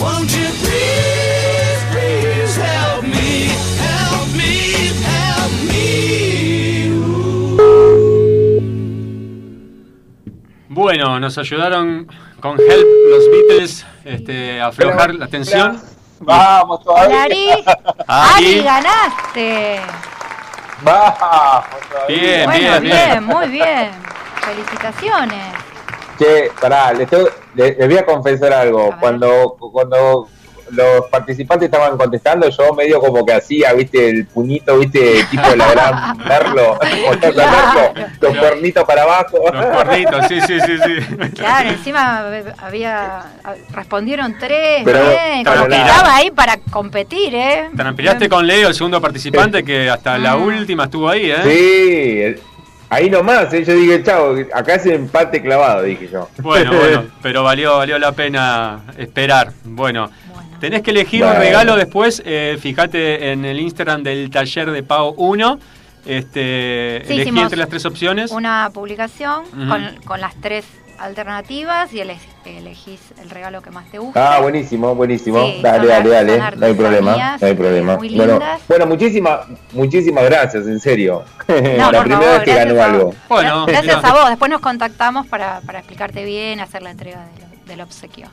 [0.00, 3.48] Won't you please, please help me?
[3.78, 6.94] Help me, help me.
[10.68, 12.06] Bueno, nos ayudaron
[12.44, 15.80] con Help los Beatles este, a aflojar la tensión.
[16.20, 17.48] Vamos Hola, Ari.
[18.06, 18.62] Ari.
[18.62, 19.80] Ganaste.
[20.82, 21.14] Vamos
[22.06, 23.24] Bien, Bueno, bien, bien, bien.
[23.24, 23.90] muy bien.
[24.42, 25.54] Felicitaciones.
[26.18, 28.94] Che, pará, les, tengo- les voy a confesar algo.
[29.00, 30.28] Cuando, cuando
[30.70, 35.56] los participantes estaban contestando, yo medio como que hacía, viste, el puñito, viste, tipo de
[35.56, 36.78] la gran Merlo,
[38.20, 39.38] los cuernitos para abajo.
[39.52, 41.16] Los cuernitos, sí, sí, sí, sí.
[41.36, 42.24] Claro, encima
[42.58, 43.22] había
[43.72, 47.70] respondieron tres, Pero- bien, como que estaba ahí para competir, ¿eh?
[47.76, 51.36] Transpiraste con Leo, el segundo participante, que hasta la última estuvo ahí, ¿eh?
[51.44, 52.40] Sí, el-
[52.90, 53.64] ahí nomás, ¿eh?
[53.64, 56.28] yo dije, chao, acá es empate clavado, dije yo.
[56.38, 59.52] Bueno, bueno, pero valió, valió la pena esperar.
[59.64, 60.10] Bueno,
[60.64, 62.22] tenés que elegir un regalo después.
[62.24, 65.58] eh, fíjate en el Instagram del taller de Pau 1.
[66.06, 68.30] Este, Sí, elegí entre las tres opciones.
[68.30, 70.64] Una publicación con, con las tres
[70.98, 74.36] alternativas y ele- elegís el regalo que más te gusta.
[74.36, 75.40] Ah, buenísimo, buenísimo.
[75.44, 76.38] Sí, dale, dale, dale.
[76.56, 77.96] No hay problema, no hay problema.
[77.96, 78.60] muy Bueno, lindas.
[78.68, 79.40] bueno, muchísimas,
[79.72, 81.24] muchísimas gracias, en serio.
[81.48, 81.54] No,
[81.92, 83.14] la primera favor, vez que ganó algo.
[83.28, 84.28] Bueno, Gracias a vos.
[84.28, 88.28] Después nos contactamos para, para explicarte bien, hacer la entrega del, del obsequio.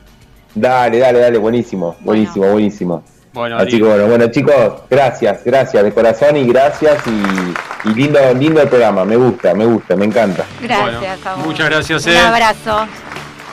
[0.54, 3.02] Dale, dale, dale, buenísimo, buenísimo, buenísimo.
[3.32, 8.18] Bueno, Así que bueno, bueno chicos, gracias, gracias de corazón y gracias y, y lindo,
[8.34, 10.44] lindo el programa, me gusta, me gusta, me encanta.
[10.60, 11.46] Gracias a vos.
[11.46, 12.18] Muchas gracias, Un eh.
[12.18, 12.86] abrazo.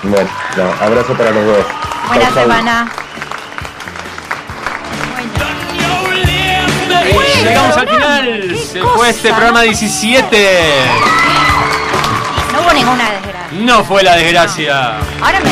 [0.04, 1.66] Bueno, no, abrazo para los dos.
[2.10, 2.44] Buena Chau, chau.
[2.44, 2.92] semana.
[7.10, 8.58] Y llegamos al final.
[8.58, 10.48] Se fue este programa 17.
[12.54, 13.58] No hubo ninguna desgracia.
[13.60, 14.98] No fue la desgracia.
[15.22, 15.50] Ahora me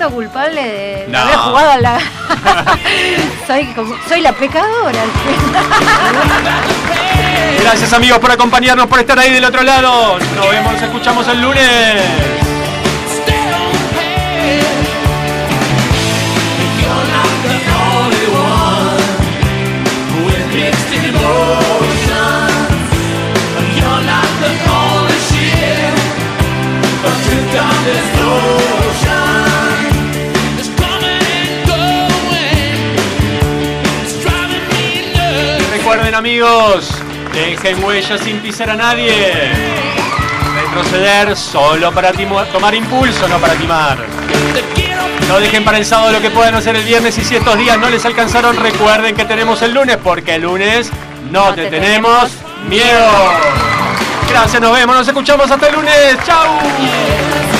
[0.00, 0.70] siento culpable de,
[1.04, 1.18] de No.
[1.18, 1.98] haber jugado a la.
[3.46, 5.02] soy, como- soy la pecadora.
[7.60, 10.18] Gracias amigos por acompañarnos, por estar ahí del otro lado.
[10.36, 12.02] Nos vemos, nos escuchamos el lunes.
[36.20, 36.90] Amigos,
[37.32, 39.32] dejen huellas sin pisar a nadie.
[40.54, 42.12] Retroceder solo para
[42.52, 43.96] tomar impulso, no para timar.
[45.26, 47.78] No dejen para el sábado lo que puedan hacer el viernes y si estos días
[47.78, 50.90] no les alcanzaron, recuerden que tenemos el lunes porque el lunes
[51.30, 52.32] no, te, tenemos
[52.68, 53.08] miedo.
[54.28, 56.18] Gracias, nos vemos, nos escuchamos hasta el lunes.
[56.26, 57.59] ¡Chao!